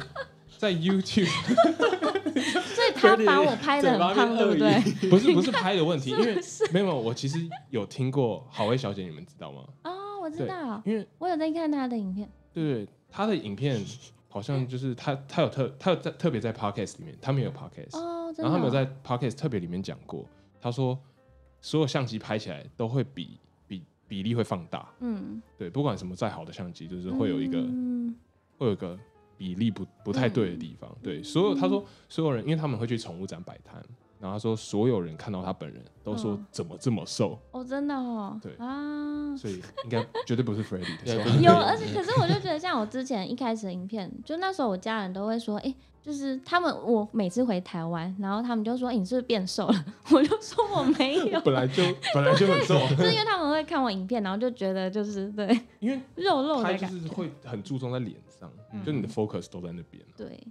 [0.59, 1.25] 在 YouTube
[2.39, 5.09] 所以他把我拍的很胖，对不对？
[5.11, 6.39] 不是不是拍的问题， 因为
[6.73, 7.39] 没有没有，我其实
[7.71, 9.65] 有听过好味小姐，你们知道吗？
[9.85, 12.31] 哦，我知道，因为我有在看她的影片。
[12.53, 13.83] 对对，她的影片
[14.29, 20.27] 好像就是她她有特她有在特别在 Podcast 里面，他们有 Podcast，、哦，然后他们有在 Podcast 特别里面讲过，
[20.61, 20.99] 他说
[21.61, 28.15] 所有相机拍起来都会比比比例会放大，嗯，对，不管什么再好的相机，就是会有一个、嗯
[28.59, 28.99] 会有一个
[29.37, 33.81] 比例不不太对的地方，对，所有他说所有人，因为他们会去宠物展摆摊，
[34.21, 36.47] 然后他说所有人看到他本人都说嗯。
[36.51, 38.53] 怎么这么瘦，哦，真的哦，对。
[38.59, 49.85] 啊，所以应该绝对不是 Freddie 的有，而且可是我就觉得，像我之前一开始的影片，就那时候我家人都会说，哎、就是他们我每次回台湾，然后他们就说，哎、 你是不是变瘦了？
[50.11, 51.83] 我就说我没有，本来就
[52.15, 55.47] 本来就很瘦，就 是因为他们会看我影片，然后就觉得就是对
[55.79, 58.85] 因为肉肉他就的感觉，是会很注重在脸上，嗯。
[58.85, 60.03] 就你的 focus 都在那边。
[60.17, 60.45] 对，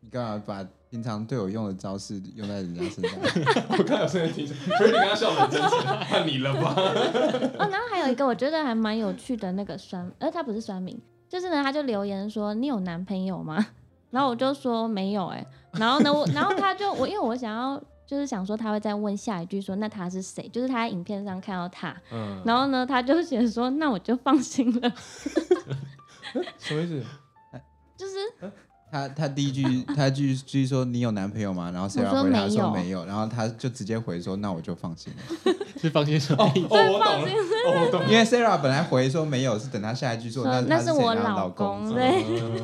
[0.00, 3.18] 你干嘛把平常对我用的招式用在人家身上？
[3.76, 6.72] 我刚才有瞬间听见 Freddie 跟他笑得很真诚，换你了吧？
[7.58, 13.66] 哦，然后还有一个我觉得还蛮有趣的那个酸，呃，他不是酸民，就是呢，他就留言说你有男朋友吗？
[14.10, 20.48] 然后我就说没有哎、然后呢，我然后他就我因为我想要就是想说他会再问下一句说那他是谁？
[20.48, 24.90] 就是他在影片上看到他，嗯，然后呢他就写说那我就放心了，
[26.56, 27.04] 什么意思？
[27.98, 28.14] 就是
[28.90, 31.70] 他他第一句他第一句说你有男朋友吗？
[31.70, 36.44] 然后 Sarah 回答说没有，然后他就直接回说那我就放心了， 是放心什么？
[36.44, 37.28] 哦，我懂了，
[37.66, 38.08] 哦，我懂了。
[38.10, 41.88] 因为 Sarah 本来回说没有，是等他下一句说说那那是我老老公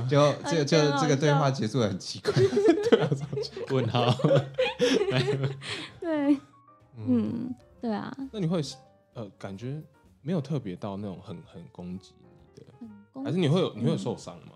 [0.09, 2.33] 就 这个就这个对话结束的很 奇怪。
[3.71, 4.11] 问号，
[6.01, 6.39] 对，
[6.97, 8.63] 嗯，嗯，对啊，那你会
[9.15, 9.83] 呃感觉
[10.23, 14.53] 没有特别到那种很很攻击你的，还是你会有你会受伤吗？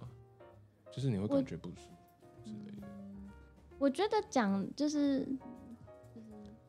[0.91, 2.87] 就是你会感觉不舒服之类的，
[3.79, 5.29] 我觉得讲就是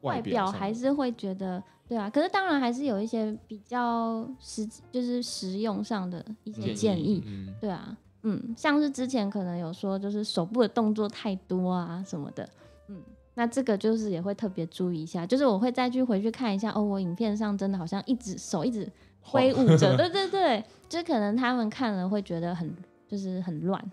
[0.01, 12.47] 外表还是会觉得对啊，可是当然还是有一些比较实就是实用上的一些建议，嗯，对啊，嗯，像是之前可能有说就是手部的动作太多啊什么的，
[12.87, 13.01] 嗯，
[13.33, 18.89] 那这个就是也会特别注意一下，就是我会再去回去看一下，哦，我影片上真的好像一直手一直
[19.21, 22.71] 挥舞着，对对对，就可能他们看了会觉得很
[23.07, 23.91] 就是很乱，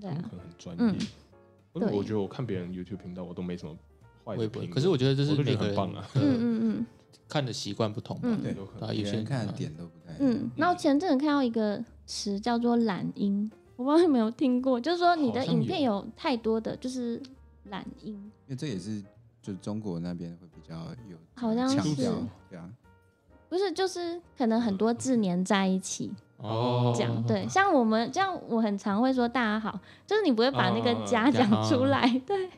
[0.00, 1.96] 对啊他们可，能很专嗯业。
[1.96, 3.76] 我觉得我看别人 YouTube 频道，我都没什么
[4.24, 4.70] 坏评论。
[4.70, 6.04] 可是我觉得这是每个人很棒啊。
[6.14, 6.86] 嗯嗯嗯
[7.28, 8.22] 看的习惯不同吧。
[8.24, 10.32] 嗯对有可能对啊，有些人看的点都不太一样。
[10.32, 17.22] 嗯，那我前阵子看到一个词叫做懒音，我不知道你有没有听过，就是说你的影片有有太多的就是
[17.66, 18.14] 懒音，
[18.46, 19.00] 因为这也是
[19.40, 20.74] 就中国那边会比较
[21.08, 22.12] 有好像是强调，
[22.50, 22.68] 对啊，
[23.48, 26.10] 不是就是可能很多字粘在一起
[26.42, 32.48] 哦这样，对，像我们这样，我很常会说大家好，就是你不会把那个哦家讲出来，对，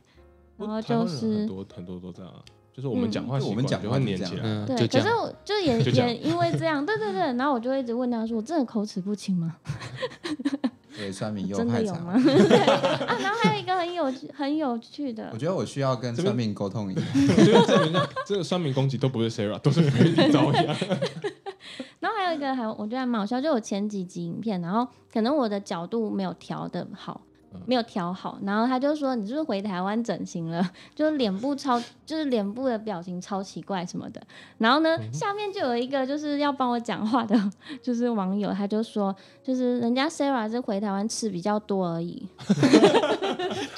[0.57, 2.39] 然后就是很是多很多都这样啊，
[2.73, 4.43] 就是我们讲话习惯就我们讲会黏起来。
[4.45, 4.87] 嗯，对。
[4.87, 9.57] 可是我就也也因为这样，对对对，然后我就会一直问他说，我真的口齿不清吗？
[10.97, 12.15] 对，酸民又真的害惨有吗？
[12.23, 12.59] 对
[13.07, 17.01] 啊，然后还有一个很有趣很有趣的我，觉得我需要跟这边酸民沟通一下。
[17.37, 20.65] 就是证明一下，这个酸民攻击都不是 Sarah，都是 Freddie 遭殃。
[22.01, 27.32] 然后还有一个还我觉得还蛮好笑，就我前几集影片，然后可能我的角度没有调的好嗯，
[27.67, 30.69] 没有调好，然后他就说你是不是回台湾整形了？
[30.95, 34.21] 就是脸部超，就是脸部的表情超奇怪什么的。
[34.59, 37.39] 然后呢，下面就有一个就是要帮我讲话的，
[37.83, 42.29] 就是网友，他就说，就是人家 Sarah 是回台湾吃比较多而已。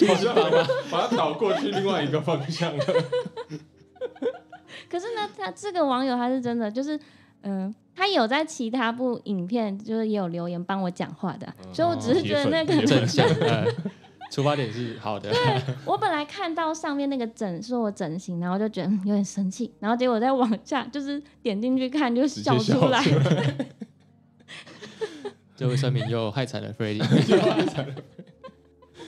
[0.07, 2.85] 好像把它把它倒过去另外一个方向了。
[4.91, 6.99] 可是呢，他这个网友他是真的就是，
[7.45, 13.67] 嗯、他有在其他部影片就是也有留言帮我讲话的啊，所以我只是觉得那个铁粉正向，呃
[14.33, 15.31] 出发点是好的。
[15.85, 23.05] 我本来看到上面那个整说我整形，然后就觉得嗯有点生气，然后结果再往下就是点进去看就笑出来。
[25.57, 27.01] 这位酸民又害惨了 Freddie。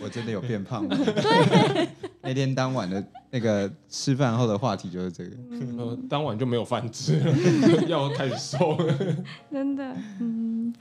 [0.00, 0.96] 我真的有变胖了。
[0.96, 1.88] 对，
[2.26, 5.36] 那天当晚的那个吃饭后的话题就是这个。
[5.78, 7.32] 呃，当晚就没有饭吃了，
[7.86, 9.16] 要开始瘦了。
[9.50, 10.74] 真的，嗯，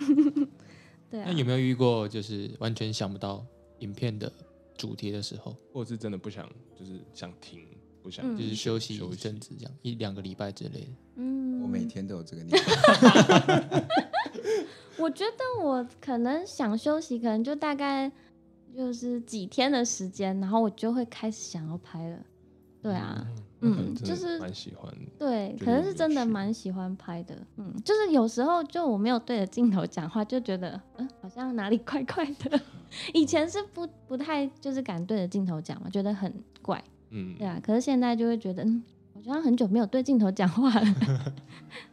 [1.10, 3.46] 对啊那，有没有遇过就是完全想不到
[3.80, 4.32] 影片的
[4.78, 7.62] 主题的时候，或者是真的不想，就是想停，
[8.02, 10.88] 不想嗯就是休息一阵子这样，一两个礼拜之类的？
[11.18, 12.72] 嗯，我每天都有这个念头。
[14.98, 18.10] 我觉得我可能想休息，可能就大概
[18.76, 22.18] 就是几天的时间，然后我就会开始想要拍了。
[22.82, 23.26] 对啊，
[23.62, 24.94] 嗯就是蛮喜欢。
[25.18, 27.36] 对，可能是真的蛮喜欢拍的。
[27.56, 32.62] 嗯，就是有时候就我没有对着镜头讲话，就觉得嗯，好像哪里 怪怪的。
[33.14, 37.60] 以前是不不太就是敢对着镜头讲嘛，觉得很怪，嗯对，啊。
[37.64, 38.84] 可是现在就会觉得，嗯，
[39.16, 40.96] 好像很久没有对镜头讲话了。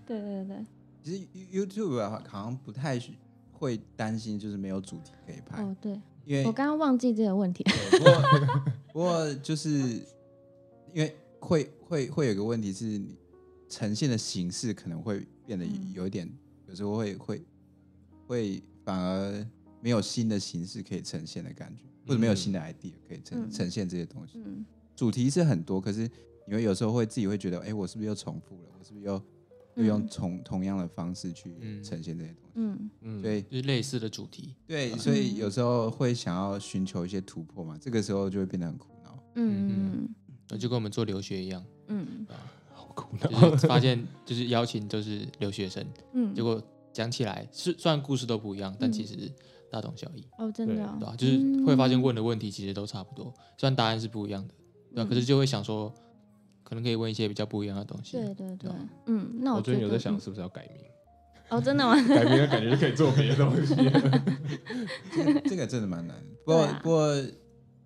[0.06, 0.66] 对对对，
[1.02, 2.98] 其实 You- YouTube 啊，好像不太
[3.52, 7.64] 会担心，就是没有主题可以拍，哦对，因为我刚刚忘记这个问题。
[7.90, 8.22] 不过
[8.92, 9.70] 不过就是
[10.92, 13.16] 因为会会会有个问题是，你
[13.68, 16.30] 呈现的形式可能会变得嗯有一点，
[16.68, 17.42] 有时候会会
[18.26, 19.46] 会反而
[19.80, 24.42] 没有新的形式可以呈现的感觉，或者没有新的 idea 可以呈嗯呈现这些东西。
[24.44, 26.08] 嗯主题是很多，可是
[26.46, 28.68] 你会有时候会自己会觉得，哎、我是不是又重复了？
[28.78, 29.20] 我是不是又
[29.74, 31.82] 又用嗯同同样的方式去嗯。
[31.82, 32.50] 呈现这些东西？
[32.54, 32.90] 嗯。
[33.00, 34.54] 嗯，对就是类似的主题。
[34.66, 39.18] 对，所以有时候会想要寻求一些突破嘛，这个时候就会变得很苦恼。
[39.36, 40.08] 嗯。
[40.50, 42.26] 呃就跟我们做留学一样，嗯。
[42.74, 43.56] 好苦就恼。
[43.56, 48.92] 是发现就是邀请都是留学生，嗯，结果讲起来是虽然故事都不一样，但嗯。
[48.92, 49.16] 其实
[49.70, 50.84] 大同小异，哦，真的对。
[50.84, 50.96] 哦。
[51.00, 54.54] 对吧、就是会发现问的问题其实都差不多，虽然答案是不一样的，
[54.94, 55.90] 对可是就会想说，
[56.72, 58.16] 可能可以问一些比较不一样的东西。
[58.16, 58.70] 对对对
[59.04, 60.82] 嗯，那我最近有在想嗯是不是要改名，
[61.50, 61.94] 哦，真的吗？
[62.08, 63.74] 改名的感觉就可以做别的东西。
[65.12, 66.16] 这 这个真的蛮难。
[66.46, 67.22] 不过、啊不过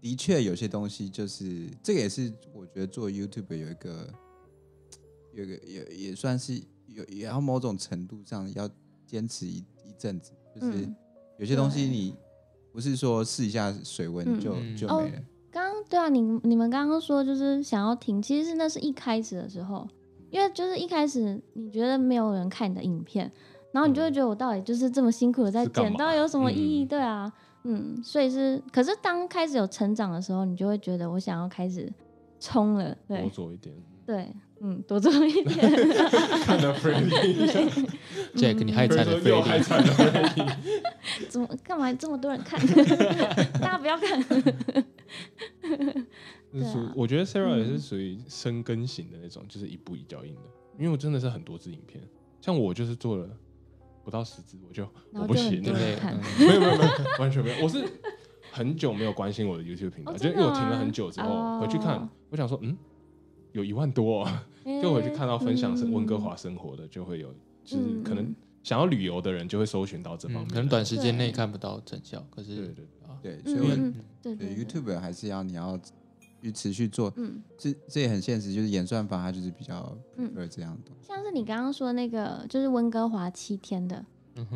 [0.00, 4.08] 的确有些东西就是这个也是我觉得做 YouTube 有一个
[5.34, 6.54] 有一个也也算是
[6.86, 8.70] 有也要某种程度上要
[9.04, 10.94] 坚持一一阵子，就是嗯
[11.40, 12.14] 有些东西你
[12.72, 15.22] 不是说试一下水温嗯就、就没了。
[15.88, 19.86] 对啊，你你们刚刚说就是想要停，其实是那是一开始的时候，
[20.30, 23.30] 因为就是一开始你觉得没有人看你的影片，
[23.72, 26.84] 然后你就会觉得我到底就是这么辛苦的在剪，到底有什么意义？
[26.84, 26.88] 嗯。
[26.88, 27.32] 对啊，
[27.64, 31.92] 嗯，所以是，可是当开始有成长的时候，你就会觉得我想要开始
[32.40, 33.18] 冲了，对。
[33.18, 35.70] 多对做一点，对，嗯，多做一点，
[36.44, 40.56] 看到 Freddy，Jack，你害惨了又害 Freddy，惨了 Freddy。
[41.28, 42.58] 怎么干嘛这么多人看？
[43.60, 44.22] 大家不要看，
[46.72, 46.92] 属啊。
[46.96, 47.78] 我觉得 Sarah 也是嗯。
[47.78, 50.40] 属于深耕型的那种，就是一步一脚印的。
[50.78, 52.02] 因为我真的是很多支影片，
[52.40, 53.28] 像我就是做了
[54.04, 55.96] 不到十支，我就我不行对不对，
[56.46, 57.64] 没有没有没有，完全没有。
[57.64, 57.84] 我是
[58.52, 61.58] 很久没有关心我的 YouTube 频道，哦就因为我停了很久之后、哦。
[61.60, 62.76] 回去看，我想说，嗯，
[63.56, 64.38] 有一万多、哦，
[64.82, 65.92] 就回去看到分享是嗯。
[65.92, 67.32] 温哥华生活的，就会有，
[67.64, 68.04] 就是嗯。
[68.04, 72.84] 可能想要旅游的人就会搜寻到这方嗯，面的、可能短时间内看不到成效，可是对对
[73.22, 73.76] 对，所以对
[74.22, 74.64] 对对对。
[74.64, 75.80] YouTube 还是要你要
[76.42, 77.42] 去持续做，嗯。
[77.56, 80.30] 这这也很现实，就是演算法它就是比较嗯。
[80.34, 81.08] prefer 这样的东西。
[81.08, 84.04] 像是你刚刚说那个，就是温哥华七天的，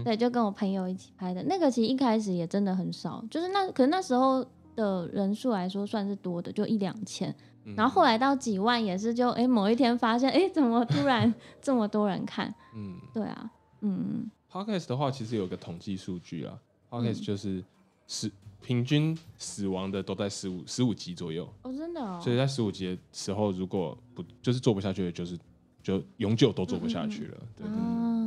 [0.05, 4.45] 对，就跟我朋友一起拍的那个，其实一开始也真的很少，就是那可能那时候
[4.77, 7.75] 的人数来说算是多的，就一两千，嗯。
[7.77, 12.53] 然后后来到几万也是就哎、某一天发现哎、怎么突然 这么多人看？
[12.75, 12.97] 嗯。
[13.13, 16.59] 对啊，嗯，Podcast 的话其实有个统计数据啊
[16.91, 17.23] ，Podcast 嗯。
[17.23, 17.65] 就是
[18.07, 18.31] 死
[18.63, 21.49] 平均死亡的都在十五十五集左右。
[21.63, 25.39] 哦真的哦，所以在十五集的时候，如果不就是做不下去的，就是
[25.83, 27.39] 就永久都做不下去了。
[27.57, 28.20] 对，啊，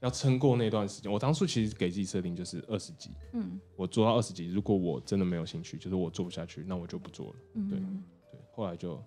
[0.00, 1.10] 要撑过那段时间。
[1.10, 7.34] 我当初其实给自己设定就是二十集，嗯我做到二十集，如果我真的没有兴趣，就是我做不下去，那我就不做了。
[7.68, 9.02] 对嗯，对，后来就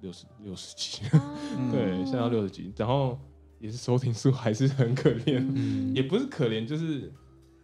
[0.00, 1.38] 六十六十集，哦
[1.72, 3.18] 对，现在要六十集，然后
[3.58, 7.12] 也是收听数还是很可怜，嗯也不是可怜，就是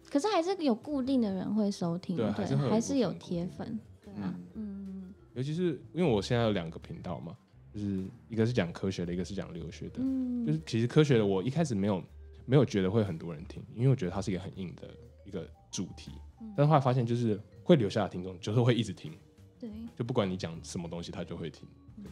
[0.09, 7.37] 可是还是有固定的人会收听，对，对还是有铁粉，对啊，嗯尤其是因为我现在有两个频道嘛，
[7.73, 9.99] 就是一个是讲科学的，一个是讲留学的。
[9.99, 12.03] 嗯，就是其实科学的，我一开始没有
[12.45, 14.89] 没有觉得会很多人听，因为我觉得它是一个很硬的
[15.25, 16.11] 一个主题。
[16.41, 19.13] 嗯但是后来发现，就是会留下的听众就是会一直听，
[19.59, 21.67] 对，就不管你讲什么东西，他就会听。
[22.03, 22.11] 对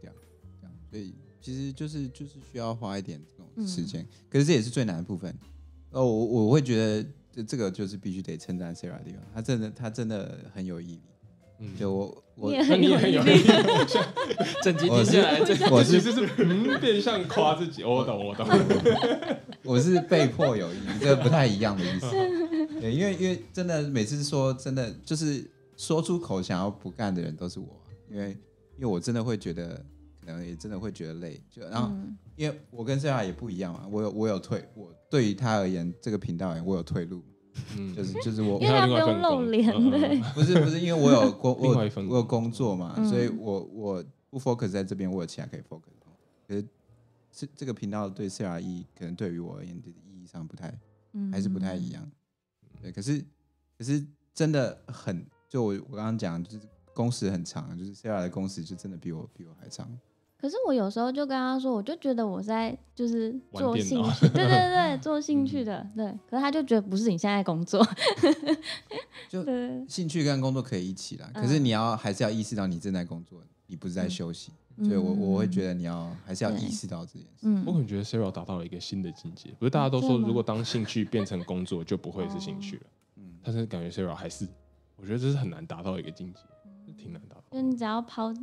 [0.00, 0.16] 这样
[0.60, 5.36] 这样，所以其实就是就是需要花一点这种时嗯间，可是这也是最难的部分。
[5.90, 11.02] 哦，我我会觉得这这个就是必须得称赞 Sarah 的地方，他真的他真的很有毅力。
[11.58, 13.42] 嗯，就我我很有你也很有毅力，
[14.62, 17.82] 整 集我是听下来，这我是其实是嗯变相夸自己。
[17.82, 18.46] 哦我懂，我懂。
[19.64, 22.10] 我是被迫有毅力，这个不太一样的意思。
[22.80, 27.68] 对，因为因为真的每次说真的就是说出口想要不干的人都是我，
[28.10, 28.30] 因为
[28.76, 29.82] 因为我真的会觉得
[30.20, 31.88] 可能也真的会觉得累，就然后。
[31.90, 37.24] 嗯因为我跟 Sarah 也不一样嘛，我有我有退，我对于他而言，这个频道而言，我有退路，
[37.76, 41.74] 嗯，就是就是我因为他不用露脸嗯嗯对嗯不是不是因为我有 工我
[42.08, 46.06] 我有工作嘛，嗯所以我我不 focus 在这边，我有其他可以 focus 的。
[46.46, 46.64] 可是
[47.32, 50.72] 这这个频道对 Sarah 意义，可能对于我而言，的意义上不太
[51.12, 52.10] 嗯还是不太一样。
[52.80, 53.24] 对，可是
[53.78, 56.60] 可是真的很，就我我刚刚讲，就是
[56.94, 59.88] 工时很长，就是 Sarah 的工时就真的比我比我还长。
[60.38, 66.06] 可是我有时候就跟他说，我就觉得我在就是做兴趣，对对 对，做兴趣的，对。
[66.28, 67.86] 可是他就觉得不是你现在工作，
[69.28, 74.52] 就对，兴趣跟工作可以一起啦，嗯可是你要还是要意识到你正在工作，你不是在休息。
[74.84, 77.28] 所以我我会觉得你要还是要意识到这件事。
[77.44, 82.82] 嗯我可能觉得 Sarah 达到了一个新的境界，不是大家都说，如果当兴趣变成工作，就不会是兴趣了。
[83.16, 84.46] 嗯，但是感觉 Sarah 还是，
[84.96, 86.40] 我觉得这是很难达到一个境界，
[86.84, 87.56] 是挺难达到的。
[87.56, 88.34] 就你只要抛好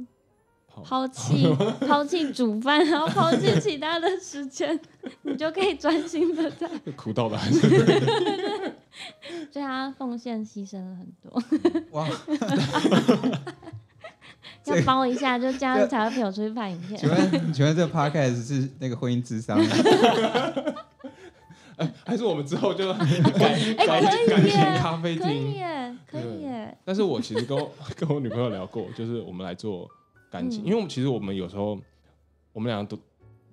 [0.83, 1.47] 抛弃
[1.85, 4.79] 抛弃煮饭， 然后抛弃其他的时间，
[5.23, 7.69] 你就可以专心的在，苦到的还是
[9.51, 11.43] 对他奉献牺牲了很多。
[11.91, 12.07] 哇，
[14.65, 17.09] 要包一下，就这样才会陪我出去拍影片请。
[17.09, 19.65] 问，请问这个 podcast 是那个婚姻智商吗？
[22.05, 25.53] 还是我们之后就改，改可以感情耶，咖啡厅可以厅？
[25.55, 26.77] 耶，可以耶。
[26.85, 29.89] 但是我其实跟我跟我女朋友聊过，就是我们来做
[30.33, 30.65] 感情，嗯。
[30.65, 31.79] 因为我们其实我们有时候
[32.51, 33.01] 我们两个都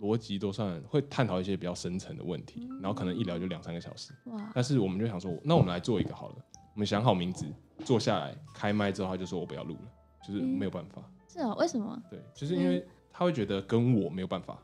[0.00, 2.80] 逻辑都算会探讨一些比较深层的问题，嗯。
[2.80, 4.14] 然后可能一聊就两三个小时。
[4.24, 6.36] 哇，但是我们就想说，那我们来做一个好了，
[6.74, 7.44] 我们想好名字，
[7.84, 9.92] 坐下来开麦之后，他就说我不要录了，
[10.26, 11.02] 就是没有办法。
[11.28, 12.02] 是哦，为什么？
[12.10, 14.58] 对，就是因为他会觉得跟我没有办法，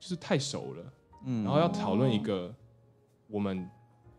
[0.00, 0.92] 就是太熟了，
[1.24, 1.44] 嗯。
[1.44, 2.52] 然后要讨论一个
[3.28, 3.68] 我们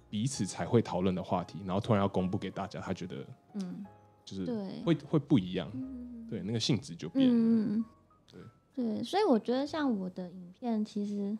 [0.09, 3.17] 彼此才会讨论的话题，然后突然要公布给大家，他觉得
[3.55, 3.85] 嗯，
[4.25, 7.33] 就是对，会会不一样，嗯对，那个性质就变了。
[7.33, 7.85] 嗯，
[8.27, 8.41] 对
[8.75, 11.37] 对，所以我觉得像我的影片，其实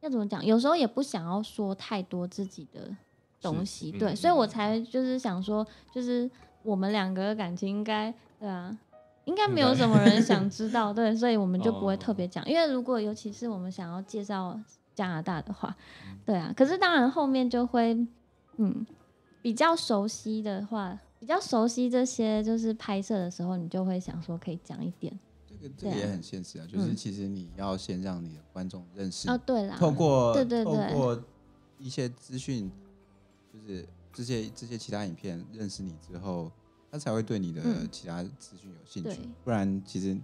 [0.00, 2.96] 要怎么讲，有时候也不想要说太多自己的
[3.42, 6.30] 东西，对，所以我才就是想说，就是
[6.62, 8.78] 我们两个的感情应该，对啊。
[9.26, 12.48] 应该没有什么人想 知道，对，所以我们就不会特别讲。
[12.48, 14.56] 因为如果尤其是我们想要介绍
[14.94, 15.76] 加拿大的话，
[16.24, 16.54] 对啊。
[16.56, 17.92] 可是当然后面就会，
[18.58, 18.86] 嗯，
[19.42, 25.18] 比较熟悉的话，比较熟悉这些就是拍摄的时候，你就会想说可以讲一点。
[25.48, 31.22] 这个这个也很现实啊，就是其实你要先让你的观众认识哦，对啦，透过对对对透过
[31.78, 32.70] 一些资讯，
[33.52, 36.52] 就是这些这些其他影片认识你之后，
[36.90, 39.08] 他才会对你的嗯其他资讯有兴趣。
[39.08, 40.14] 对不然其实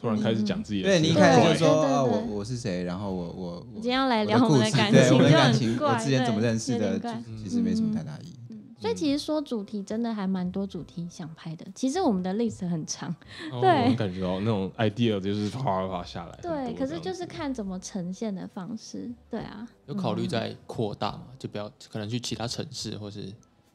[0.00, 6.98] 突然开始讲自己的事，对你一开始就说我我是谁，然后我我我今天要来聊我们故事的感情，对我们的感情，我之前怎么认识的，
[7.36, 8.37] 其实没什么太大意义。
[8.78, 11.66] 嗯，所以其实说主题真的还蛮多主题想拍的。
[11.74, 13.08] 其实我们的 list 很长，
[13.52, 21.24] 哦对我能感觉到那种 idea 就是啪啪啪下来对，可是就是看怎么呈现的方式，对啊，有考虑在扩大嘛？
[21.38, 23.32] 就不要可能去其他城市或是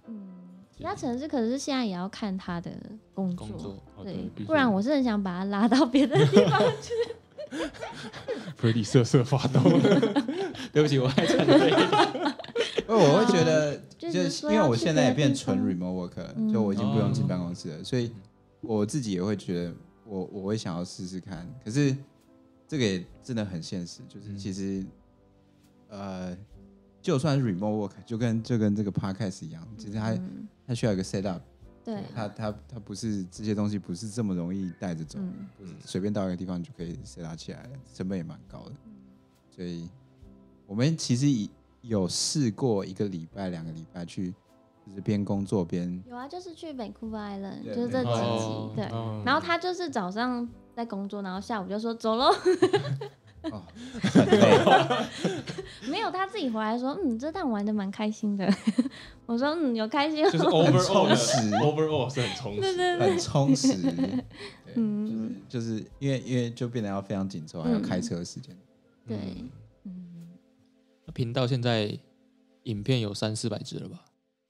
[0.08, 0.16] 嗯，
[0.76, 2.72] 其他城市可是现在也要看他的
[3.14, 3.84] 工作，工作。
[4.04, 6.91] 对不然我是很想把他拉到别的地方去。
[8.60, 9.60] Freddy 瑟瑟发抖。
[10.72, 11.72] 对不起，我还站这里。
[12.88, 18.12] 因为我会觉得，就就是因为我现在也变纯 remote work 就我已经不用进哦办公室了，所以
[18.62, 19.74] 我自己也会觉得
[20.06, 21.47] 我我会想要试试看。
[21.64, 21.95] 可是
[22.68, 24.86] 这个也真的很现实，就是嗯其实
[25.89, 26.36] 呃，
[27.01, 31.41] 就算是 remote work，就跟就跟这个 podcast 一样，其实它嗯它需要一个 set up，
[31.84, 38.71] 对，它它它不是这些东西不是这么容易带着走，嗯不是随便到一个地方就可以 set up 起来了，成本也蛮高的。
[39.55, 39.89] 所以
[40.65, 41.27] 我们其实
[41.81, 44.34] 有试过一个礼拜、两个礼拜去，
[44.88, 48.89] 就是边工作边有啊，就是去 Vancouver Island，就是这几哦集，对。
[48.91, 52.34] 嗯然后他就是早上在工作，然后下午就说走喽。
[53.51, 53.61] 哦，
[54.01, 55.32] 很累。
[56.04, 58.45] 没有，他自己回来说，嗯，这趟玩的蛮开心的。
[59.26, 60.30] 我说，嗯，有开心哦。
[60.30, 64.24] 就是 overall 的充实 overall 是很充实，对对对，很充实， 对，
[64.76, 68.56] 嗯，就是就是因为因为就变得要非常紧凑，还有开车的时间。
[69.08, 69.49] 对嗯，
[69.86, 70.28] 嗯，
[71.06, 71.97] 那频道现在
[72.64, 74.04] 影片有三四百支了吧？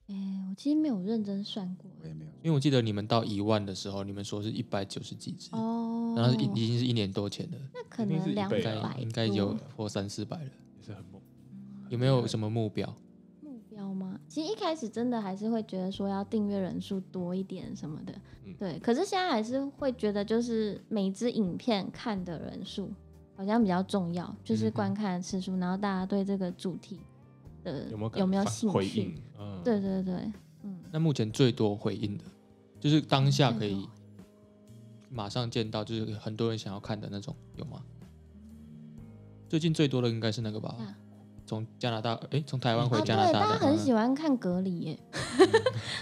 [0.07, 0.15] 哎，
[0.49, 1.89] 我其实没有认真算过。
[2.01, 10.49] 我也没有，因为我记得你们到一万的时候，你们说是一百九十几支，哦，然后已已经是一年多前了，那可能两百应该有破三四百了。
[10.79, 11.21] 也是很猛。
[11.93, 12.91] 有没有什么目标？
[13.39, 14.19] 目标吗？
[14.27, 18.11] 其实一开始真的还是会觉得说要订阅人数多一点什么的，
[18.45, 18.79] 嗯对。
[18.79, 22.91] 可是现在还是会觉得，就是每支影片看的人数
[23.37, 26.99] 好像比较重要，就是观看的次数，然后大家对这个主题
[27.63, 29.13] 的有没有有没有兴趣回应？？
[29.37, 30.15] 嗯，对对对，
[30.63, 32.23] 嗯，那目前最多回应的，
[32.79, 33.87] 就是当下可以
[35.11, 37.83] 马上见到，就是很多人想要看的那种，有吗？
[39.47, 40.97] 最近最多的应该是那个吧啊，
[41.45, 43.39] 从加拿大，哎，从台湾回加拿大的。
[43.39, 44.99] 大家很喜欢看隔离耶，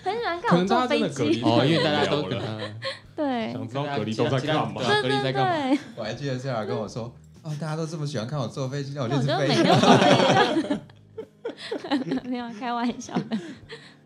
[0.03, 2.79] 很喜欢看我坐飞的隔离 机，哦，因为大家都太无聊了嗯。
[3.15, 3.51] 对。
[3.53, 4.81] 想知道隔离都在干嘛？
[5.01, 5.79] 隔离在干嘛？
[5.97, 7.13] 我还记得 Sarah 跟我说，
[7.43, 9.47] 哦，大家都这么喜欢看我坐飞机，那我就是飞
[12.23, 13.37] 没有开玩笑的，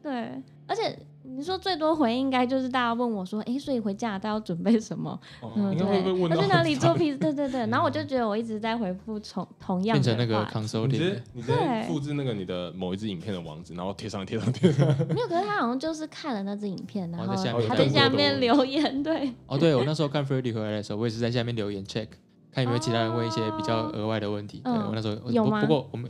[0.02, 0.98] 对，而且
[1.38, 5.20] 你说最多回应应该就是大家问我说，哎，所以回加拿大要准备什么？
[5.42, 7.18] 哦嗯，应该会被问到要去哪里做披萨？
[7.20, 14.88] 对对对， 然后我就觉得我一直在回复同同样的变成那个话题 consulting 你直接复制那个你的某一支影片的网址，然后贴上贴上贴上。
[15.10, 22.08] 没有，可是他好像就是看了那支影片，然后哦在下面他在下面留言，对，哦，对我那 时候看 f r e d d y 回来的时候，我也是在下面留言 check，
[22.52, 24.62] 看有没有其他人问一些比较额外的问题。
[24.64, 26.10] 对嗯我那时候有吗不不过我们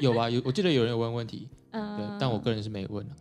[0.00, 3.16] 有吧，有我记得有人有问问题，对嗯，，但我个人是没问啊，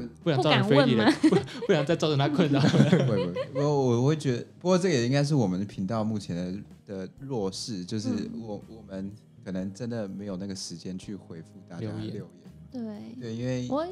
[0.00, 1.12] 嗯，不想 e 问的，？
[1.22, 1.28] 不
[1.66, 2.60] 不想再造成他困扰。
[3.06, 3.60] 会不？
[3.60, 9.10] 我我会觉得，不过这个也应该是我们频道目前的的弱势，就是嗯我我们
[9.44, 13.14] 可能真的没有那个时间去回复大家的留言留言。
[13.16, 13.86] 对，对，因为我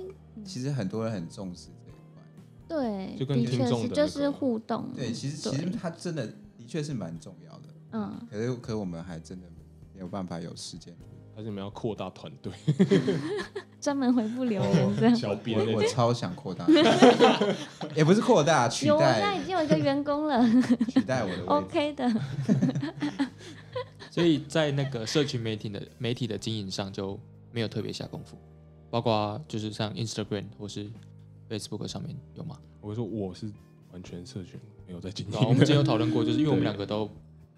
[0.45, 2.23] 其实很多人很重视这一块，
[2.69, 4.91] 对，就跟听众的那就是互动。
[4.95, 9.47] 对，其实其实他真的的确是蛮重要的，嗯，可是可是我们还真的
[9.95, 10.95] 没有办法有时间。
[11.37, 12.51] 还是你们要扩大团队？
[13.79, 15.15] 专门回复留言这样。
[15.15, 16.67] 小编我我超想扩大，
[17.95, 20.43] 也不是扩大，取有，我现在代已经有一个员工了
[20.89, 21.45] 取代我的位置。
[21.47, 22.11] ，OK 的。
[24.11, 27.21] 所以在那个社群媒体的媒体的经营上就
[27.53, 28.39] 没有特别下功夫，
[28.89, 30.91] 包括就是像 Instagram 或是
[31.51, 32.59] Facebook 上面有吗？
[32.81, 33.53] 我会说我是
[33.93, 37.11] 完全社群没有在经然后我营们之前有讨论过，就是因为我们对两个都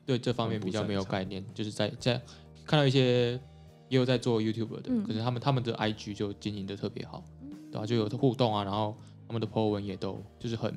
[0.05, 2.21] 对这方面比较没有概念，就是在在
[2.67, 3.39] 看到一些
[3.89, 5.05] 也有在做 YouTube 的，嗯。
[5.05, 7.23] 可是他们他们的 IG 就经营的特别好，
[7.71, 10.73] 对吧、就有互动啊，然后他们的 po 文也都就是很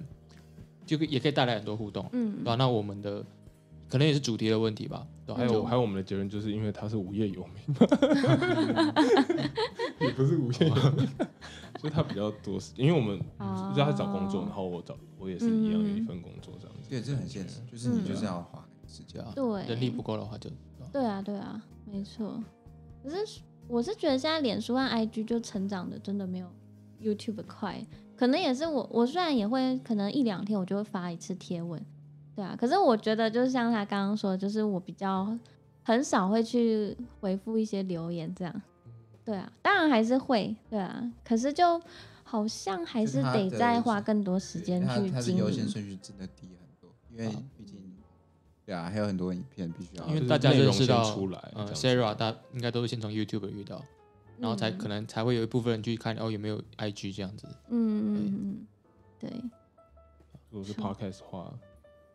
[0.86, 2.38] 就也可以带来很多互动，嗯。
[2.38, 3.24] 对吧、那我们的
[3.89, 5.05] 可能也是主题的问题吧，
[5.36, 7.55] 还有还有我们的结论就是因为他是无业游民，
[9.99, 11.07] 也不是无业游民，
[11.80, 13.72] 所 以他比较多时，因为我们哦。
[13.76, 16.89] 就是他找工作，然后我找我也是一样有一嗯份工作这样子。
[16.89, 19.24] 对，这很现实，就是你就是要花那个时间。
[19.34, 20.49] 对人力不够的话就
[20.91, 22.41] 对啊，对啊，没错。
[23.04, 26.47] 可是我是觉得现在脸书和 IG 就成长的真的没有
[27.02, 27.86] YouTube 快，
[28.16, 31.84] 可能也是我我虽然也会可能一两天我就会发一次贴文，
[32.36, 35.38] 对啊，可是我觉得就是像他刚刚说的，就是我比较
[35.84, 38.62] 很少会去回复一些留言这样，
[39.26, 41.82] 对啊，当然还是会，对啊，可是就
[42.24, 47.43] 好像还是得再花更多时间去经营，优先顺序真的低很多，因为啊。
[47.58, 47.78] 毕竟，
[48.72, 53.84] 对啊，还有很多影片必须要，因为大家内容先认识到出来，Sarah 大应该都是先从 YouTube 遇到，
[54.38, 57.45] 然后才嗯可能才会有一部分人去看哦有没有 IG 这样子。
[57.69, 58.67] 嗯嗯嗯，
[59.19, 59.30] 对，
[60.49, 61.53] 如果是是 podcast 的话，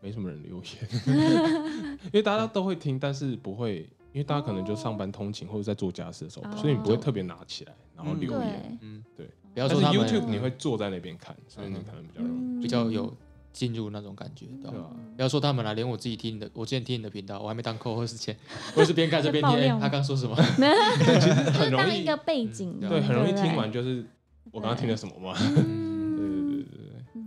[0.01, 3.81] 没什么人留言， 因为大家都会听，但是不会，
[4.13, 8.79] 因为大家可能就上班通勤或者在做家事的时候，哦所以你不会特别拿起来然后嗯留言。
[8.81, 9.29] 嗯，对。
[9.53, 12.41] 不要但是说 YouTube 你会坐在那边看，所以你嗯可能比较容易。
[12.41, 13.15] 嗯比较有
[13.57, 18.37] 进入那种感觉，对吧不要说他们啦，连我自己听你的，我之前听你的频道，我还没当扣或是前，
[18.77, 19.51] 我是边看着边听，
[19.81, 20.37] 他刚说什么？
[20.37, 24.05] 就是很容易当一个背景，嗯对，很容易不听完就是
[24.53, 25.33] 我刚刚听了什么嘛。
[25.41, 27.23] 对对嗯对对。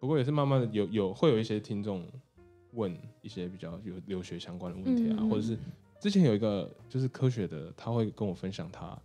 [0.00, 2.06] 不过也是慢慢的有有会有一些听众
[2.72, 5.58] 问一些比较有留学相关的问题啊，嗯或者是
[6.00, 8.98] 之前有一个就是科学的，他会跟我分享他嗯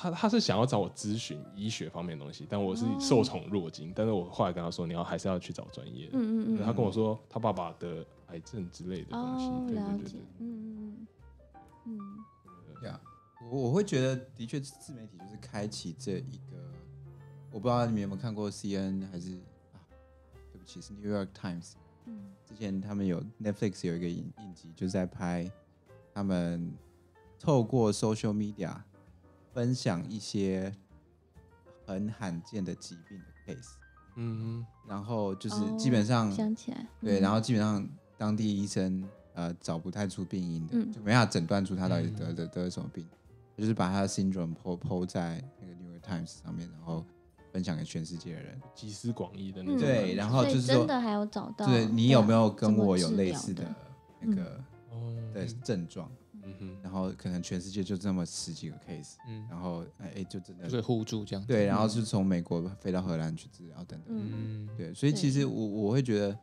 [0.00, 2.96] 他他是想要找我咨询医学方面的东西，但我是哦。
[3.00, 10.04] 受宠若惊，但是我后来跟他说你要还是要去找专业的，嗯嗯嗯，他跟我说他爸爸得癌症之类的东西，哦，对了解对。
[10.04, 11.06] 对对，嗯
[11.86, 11.86] 嗯。
[11.86, 13.00] 嗯呀，
[13.50, 16.56] 我我会觉得的确自媒体就是开启这一个，
[17.50, 19.32] 我不知道你们有没有看过 CNN 还是
[19.72, 19.82] 啊，
[20.52, 21.72] 对不起是 New York Times，
[22.06, 22.20] 嗯。
[22.46, 25.50] 之前他们有 Netflix 有一个影影集，就是在拍
[26.14, 26.72] 他们
[27.40, 28.74] 透过 social media
[29.58, 30.72] 分享一些
[31.84, 33.70] 很罕见的疾病的 case，
[34.14, 37.20] 嗯然后就是哦基本上、想起来，对，嗯。
[37.22, 37.84] 然后基本上
[38.16, 39.02] 当地医生
[39.34, 40.92] 呃找不太出病因的，嗯。
[40.92, 42.14] 就没法诊断出他到底嗯。
[42.14, 43.04] 得的得了什么病，
[43.56, 47.04] 就是把他的 syndrome po po 在那个 New York Times 上面，然后
[47.52, 48.60] 分享给全世界的人。
[48.76, 53.74] 集思广益的那嗯种，对然后就是说真的还有找到，对你有没有跟我有类似的的
[54.20, 56.08] 那个哦，的症状？
[56.48, 61.48] 嗯哼，然后可能全世界就这么十几个 case，嗯，然后哎哎就真的就可以互助这样子。
[61.52, 64.06] 对，然后是从美国飞到荷兰去治疗等等。
[64.08, 64.30] 嗯。
[64.32, 66.38] 嗯，对，所以其实我我会觉得，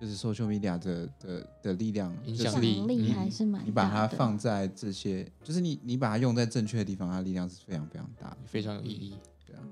[0.00, 3.12] 就是 social media 的的的力量，影响力。
[3.12, 8.38] 还是蛮你把它放在这些，就是你你把它用在正确的地方，它力量是非常非常大的。
[8.44, 9.16] 非常有意义。
[9.46, 9.62] 对啊。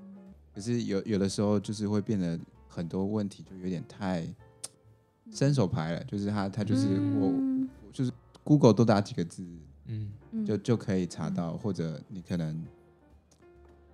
[0.54, 2.38] 可是有有的时候就是会变得
[2.68, 4.26] 很多问题就有点太
[5.32, 6.86] 伸手牌了，就是他他就是
[7.18, 7.68] 我嗯。
[7.86, 8.12] 我就是
[8.44, 9.42] Google 多打几个字
[9.86, 10.44] 嗯，嗯。
[10.46, 12.62] 就就可以查到，或者你可能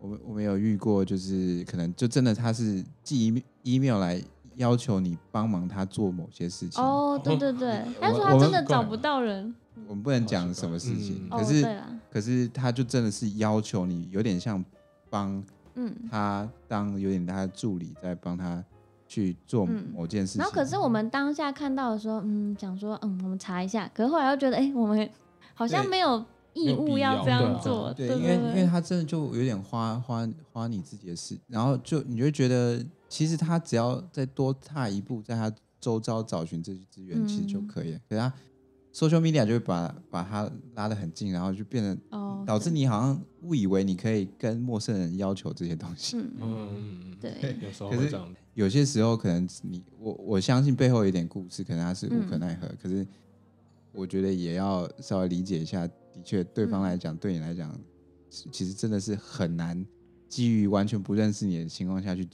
[0.01, 4.23] 我们我们有遇过，就是可能就真的他是寄 email email 来
[4.57, 9.55] 要求你帮忙他做某些事情，哦，对对对，他说他真的找不到人，
[9.87, 14.65] 我们不能讲什么事情，可是、可是他就真的是要求你，有点像
[15.11, 15.45] 帮
[15.75, 15.95] 嗯。
[16.11, 18.65] 他当有点他的助理，在帮他
[19.07, 20.39] 去做嗯某件事情。
[20.41, 23.91] 然后可是我们当下看到的时候，嗯，想说，嗯，我们查一下。
[23.95, 25.09] 可是后来又觉得，哎、我们
[25.55, 27.93] 好像没有义务要这样做。
[27.95, 37.99] 对，对因为因为他真的就有点花花花你自己的事，然后就你就会觉得，其实他只要再多踏一步，在他周遭找寻这些资源，其实就嗯可以了。
[38.09, 38.33] 可是他
[38.93, 46.17] social media 就会把把他拉得很近，然后就变得哦，导致，你好像误以为你可以跟陌生人要求这些东西。
[46.17, 53.07] 嗯，嗯嗯嗯，对， 有时候可是会这样，有些时候可能你我我相信背后有一点故事，可能他是无可嗯奈何，可是
[53.93, 57.79] 我觉得也要稍微理解一下，的确对方嗯来讲，对你来讲，
[58.31, 59.85] 其其实真的是很难
[60.27, 62.27] 基于完全不认识你的情况下去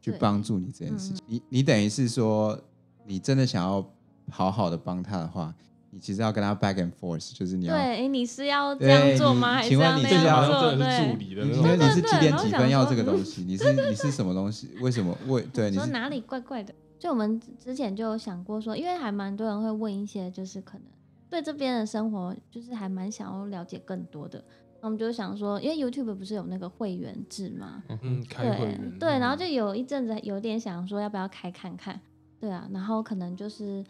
[0.00, 1.14] 去帮助你这件事嗯。
[1.14, 1.24] 情。
[1.28, 2.60] 你你等于是说，
[3.06, 3.88] 你真的想要
[4.30, 5.54] 好好的帮他的话，
[5.94, 7.76] 你其实要跟他 back and forth，就是你对，要。
[7.76, 9.56] 诶你是要这样做吗？
[9.56, 10.54] 还是请问要那你是要样做？
[10.54, 11.16] 好像真的是助对。
[11.18, 11.86] 理的那种感觉。
[11.86, 13.44] 你是几点几分要这个东西？
[13.44, 14.70] 你是你是什么东西？
[14.80, 15.14] 为什么？
[15.28, 16.74] 为对你说哪里怪怪的。
[16.98, 20.86] 就我们之前就有想过说，因为还蛮多人会问一些，就是可能
[21.28, 24.42] 对这边的生活，就是还蛮想要了解更多的。
[24.80, 27.82] 那我们就想说，因为 YouTube 不是有那个会员制吗？
[28.02, 32.00] 嗯，开会对员对，然后就有一阵子有点想说要不要开看看，
[32.40, 33.84] 对啊，然后可能就是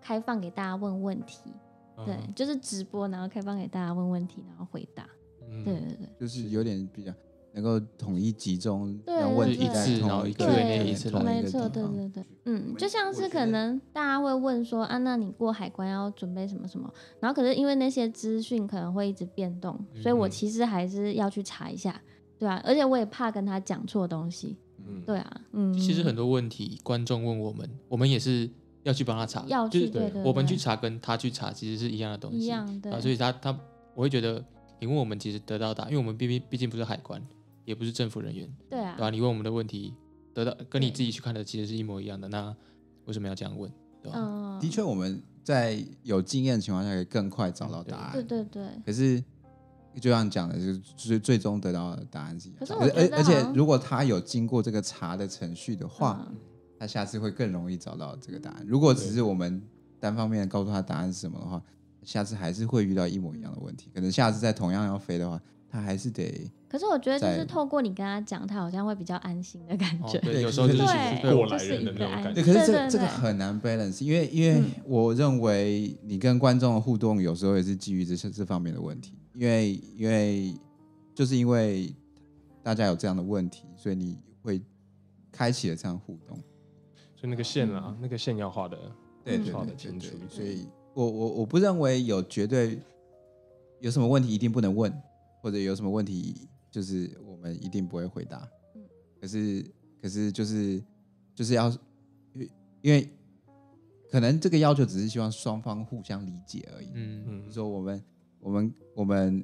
[0.00, 1.52] 开放给大家问问题，
[2.04, 5.08] 对，嗯就是直播，然后开放给大家问问题，然后回答，
[5.50, 5.64] 嗯。
[5.64, 6.08] 对对对。
[6.18, 7.12] 就是有点比较
[7.52, 16.92] 能够统一集中，对让问题在一次然后同一个对对一次没错，对对对，嗯，就像是可能大家会问说啊，那你过海关要准备什么什么？
[17.20, 22.00] 然后可是因为那些资讯可能会一直变动，所以我嗯其实还是要去查一下，
[22.38, 25.02] 对啊，而且我也怕跟他讲错东西，嗯。
[25.04, 28.48] 对啊，嗯，其实很多问题，观众问我们，我们也是
[28.88, 33.56] 要去帮他查，要就是去对对，对我们去查跟他去查其实是一样的东西，一样的啊，，所以他他
[33.94, 34.42] 我会觉得
[34.80, 37.22] 你问我们其实得到答案，因为我们毕竟毕竟不是海关，
[37.64, 39.94] 也不是政府人员，对啊对，吧、你问我们的问题
[40.32, 42.54] 得到跟你自己去看的其实是一模一样的，那
[43.04, 43.70] 为什么要这样问？
[44.02, 48.12] 对吧、嗯，的确，我们在有经验的情况下，可以更快找到答案。
[48.12, 49.22] 对对对，可是
[50.00, 52.66] 就像你讲的，就是最最终得到的答案是一样的。
[52.66, 56.36] 可是而而且如果他有经过这个查的程序的话，嗯
[56.78, 58.64] 他下次会更容易找到这个答案。
[58.66, 59.60] 如果只是我们
[59.98, 61.62] 单方面告诉他答案是什么的话，
[62.04, 63.90] 下次还是会遇到一模一样的问题。
[63.94, 72.44] 可能下次再同样要飞的话，他还是得可是我觉得就是透过你跟他讲，他好像会比较安心的感觉，哦，对，有时候就是过来就是人的那种感觉对，。
[72.44, 80.54] 可是这对对这个很难 balance，因为因为嗯我认为你跟观众的互动有时候也是基于这些这方面的问题，因为因为
[81.14, 81.94] 就是因为
[82.62, 84.62] 大家有这样的问题，所以你会
[85.32, 86.38] 开启了这样互动。
[87.18, 88.78] 所以那个线啊，那个线要画的，
[89.24, 92.78] 对对对清楚，所以我我我不认为有绝对
[93.80, 94.92] 有什么问题一定不能问，
[95.42, 98.48] 或者有什么问题就是我们一定不会回答。
[98.76, 98.82] 嗯。
[99.20, 99.68] 可是
[100.00, 100.80] 可是就是
[101.34, 101.68] 就是要
[102.34, 102.50] 因为
[102.82, 103.10] 因为
[104.08, 106.90] 可能这个要求只是希望双方互相理解而已。
[106.94, 107.40] 嗯嗯。
[107.40, 108.04] 比如说我们
[108.38, 109.42] 我们我们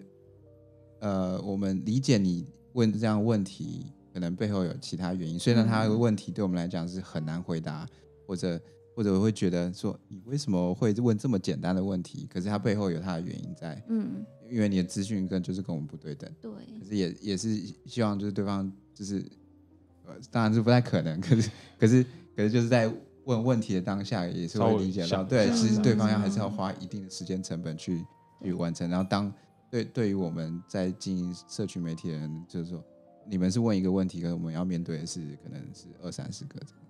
[1.01, 5.37] 呃，我们理解你问这样的问题，可能背后有其他原因。
[5.37, 7.85] 虽然他的问题对我们来讲是很难回答，
[8.29, 8.61] 或者
[8.95, 12.29] 或者会觉得说你为什么会问这么简单的问题？
[12.33, 16.31] 可是他背后有他的原因在，嗯，因为你的资讯跟就是跟我们不对等。
[16.41, 19.17] 对，可是也也是希望就是对方就是
[20.07, 22.07] 呃，当然是不太可能，可是可是
[22.37, 22.89] 可是就是在
[23.25, 28.05] 问问题的当下也是会理解到，对，其实对方要嗯还是要花一定的时间成本去
[28.43, 29.33] 去完成，然后当
[29.71, 32.85] 对对于我们在经营社区媒体的人，就是说
[33.27, 36.85] 你们是问一个问题，跟我们要面对的是可能是二三十个这样。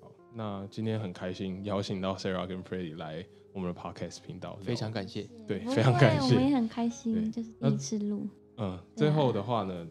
[0.00, 5.28] 好，那今天很开心邀请到 Sarah 跟 Freddie 来我们的 Podcast 频道，非常感谢。
[5.46, 6.34] 对非常感谢。
[6.34, 9.86] 我们也很开心，就是第一次录，嗯，最后的话呢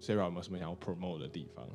[0.00, 1.66] ，Sarah 有没有什么想要 promote 的地方？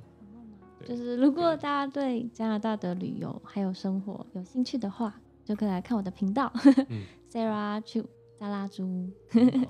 [0.86, 6.52] 就是如果大家对加拿大的旅游还有生活有兴趣的话，就可以来看我的频道。
[6.90, 8.06] 嗯， Sarah Chu
[8.38, 9.10] 沙拉猪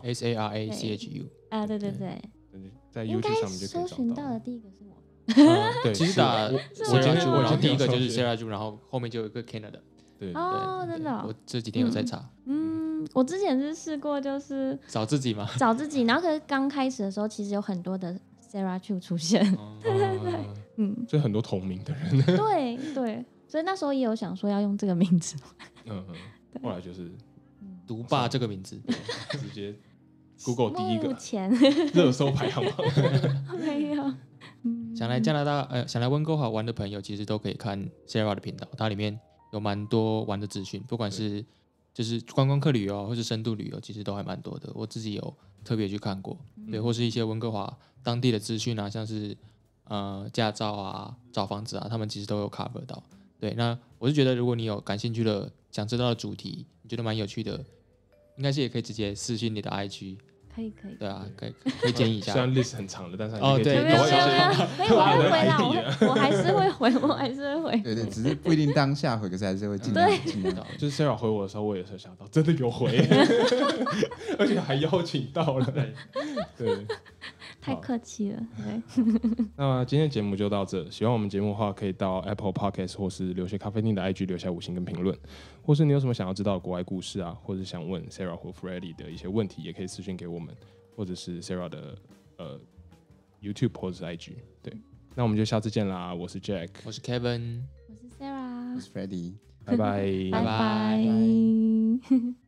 [0.01, 2.19] S A R A C H U， 啊，对对对，
[2.91, 4.24] 在应 YouTube 上面就可以搜寻找到。
[4.24, 4.95] 到的第一个是我，
[5.28, 9.80] 嗯 对，其实是打我我今 Sarah 天 Ju，我然后今天第一个就是 Sarah Ju，然后后面就有一个 Canada。
[10.18, 15.45] 对哦，真的哦我，这几天有在查，嗯，我之前是试过，就是找自己嘛？
[15.58, 18.18] 找自己， 然后可是刚开始的时候，其实有很多的
[18.49, 19.78] Sarah Chu 出现，哦。
[19.84, 25.36] 嗯嗯，所以很多同名的人，对对，所以那时候也有想说要用这个名字，
[25.86, 26.16] 嗯嗯，
[26.64, 27.12] 后来就是
[27.86, 28.80] 独霸这个名字，
[29.32, 29.76] 直接
[30.45, 31.49] Google 第一目个前
[31.93, 32.85] 热搜排行榜。
[33.59, 34.13] 没有，
[34.63, 39.19] 嗯想来加拿大呃想来温哥华玩的朋友，其实都可以看 Sarah 的频道，它里面
[39.51, 41.43] 有蛮多玩的资讯，不管是
[41.93, 44.71] 就是观光客旅游啊或是深度旅游，其实都还蛮多的。
[44.75, 46.37] 我自己有特别去看过，
[46.69, 49.35] 对，或是一些温哥华当地的资讯啊，像是
[49.85, 53.01] 呃驾照啊、找房子啊，他们其实都有 cover 到。
[53.39, 57.63] 对，那我是觉得如果你有感兴趣的、想知道的主题，你觉得蛮有趣的，
[58.37, 60.17] 应该是也可以直接私信你的 IG，
[60.56, 61.91] 可以可以，对啊，可以可以。
[61.91, 62.32] 建议一下。
[62.34, 62.41] 虽。
[62.41, 64.28] 然 list 很长的，但是哦对没有没有
[64.78, 67.72] 没有，我会回啦，我，我还是会回，我还是会。
[67.72, 67.78] 回。
[67.82, 70.56] 对对，只是不一定当下回，可是还是会尽量尽量。
[70.78, 72.97] 就是 Sarah 回我的时候，我也是想到真的有回，
[74.39, 75.74] 而且还邀请到了。
[76.58, 76.86] 对，
[77.66, 78.43] 太客气了，
[79.57, 80.88] 那么今天的节目就到这。
[80.91, 85.18] 喜欢我们节目的话，可以到 Apple Podcast 或是留学咖啡厅的 IG 留下五星跟评论，
[85.63, 90.55] 或是你有什么想要知道的国外故事啊，或者想问 Sarah 或 Freddie 的一些问题，也可以私信给我们，
[90.95, 91.97] 或者是 Sarah 的
[92.38, 92.59] 呃
[93.41, 94.34] YouTube 或者是 IG。
[94.61, 94.72] 对，
[95.16, 99.34] 那我们就下次见啦，我是 Jack，我是 Kevin，我是 Sarah，我是 Freddy。
[99.66, 100.05] 拜拜。
[100.32, 102.44] 拜拜。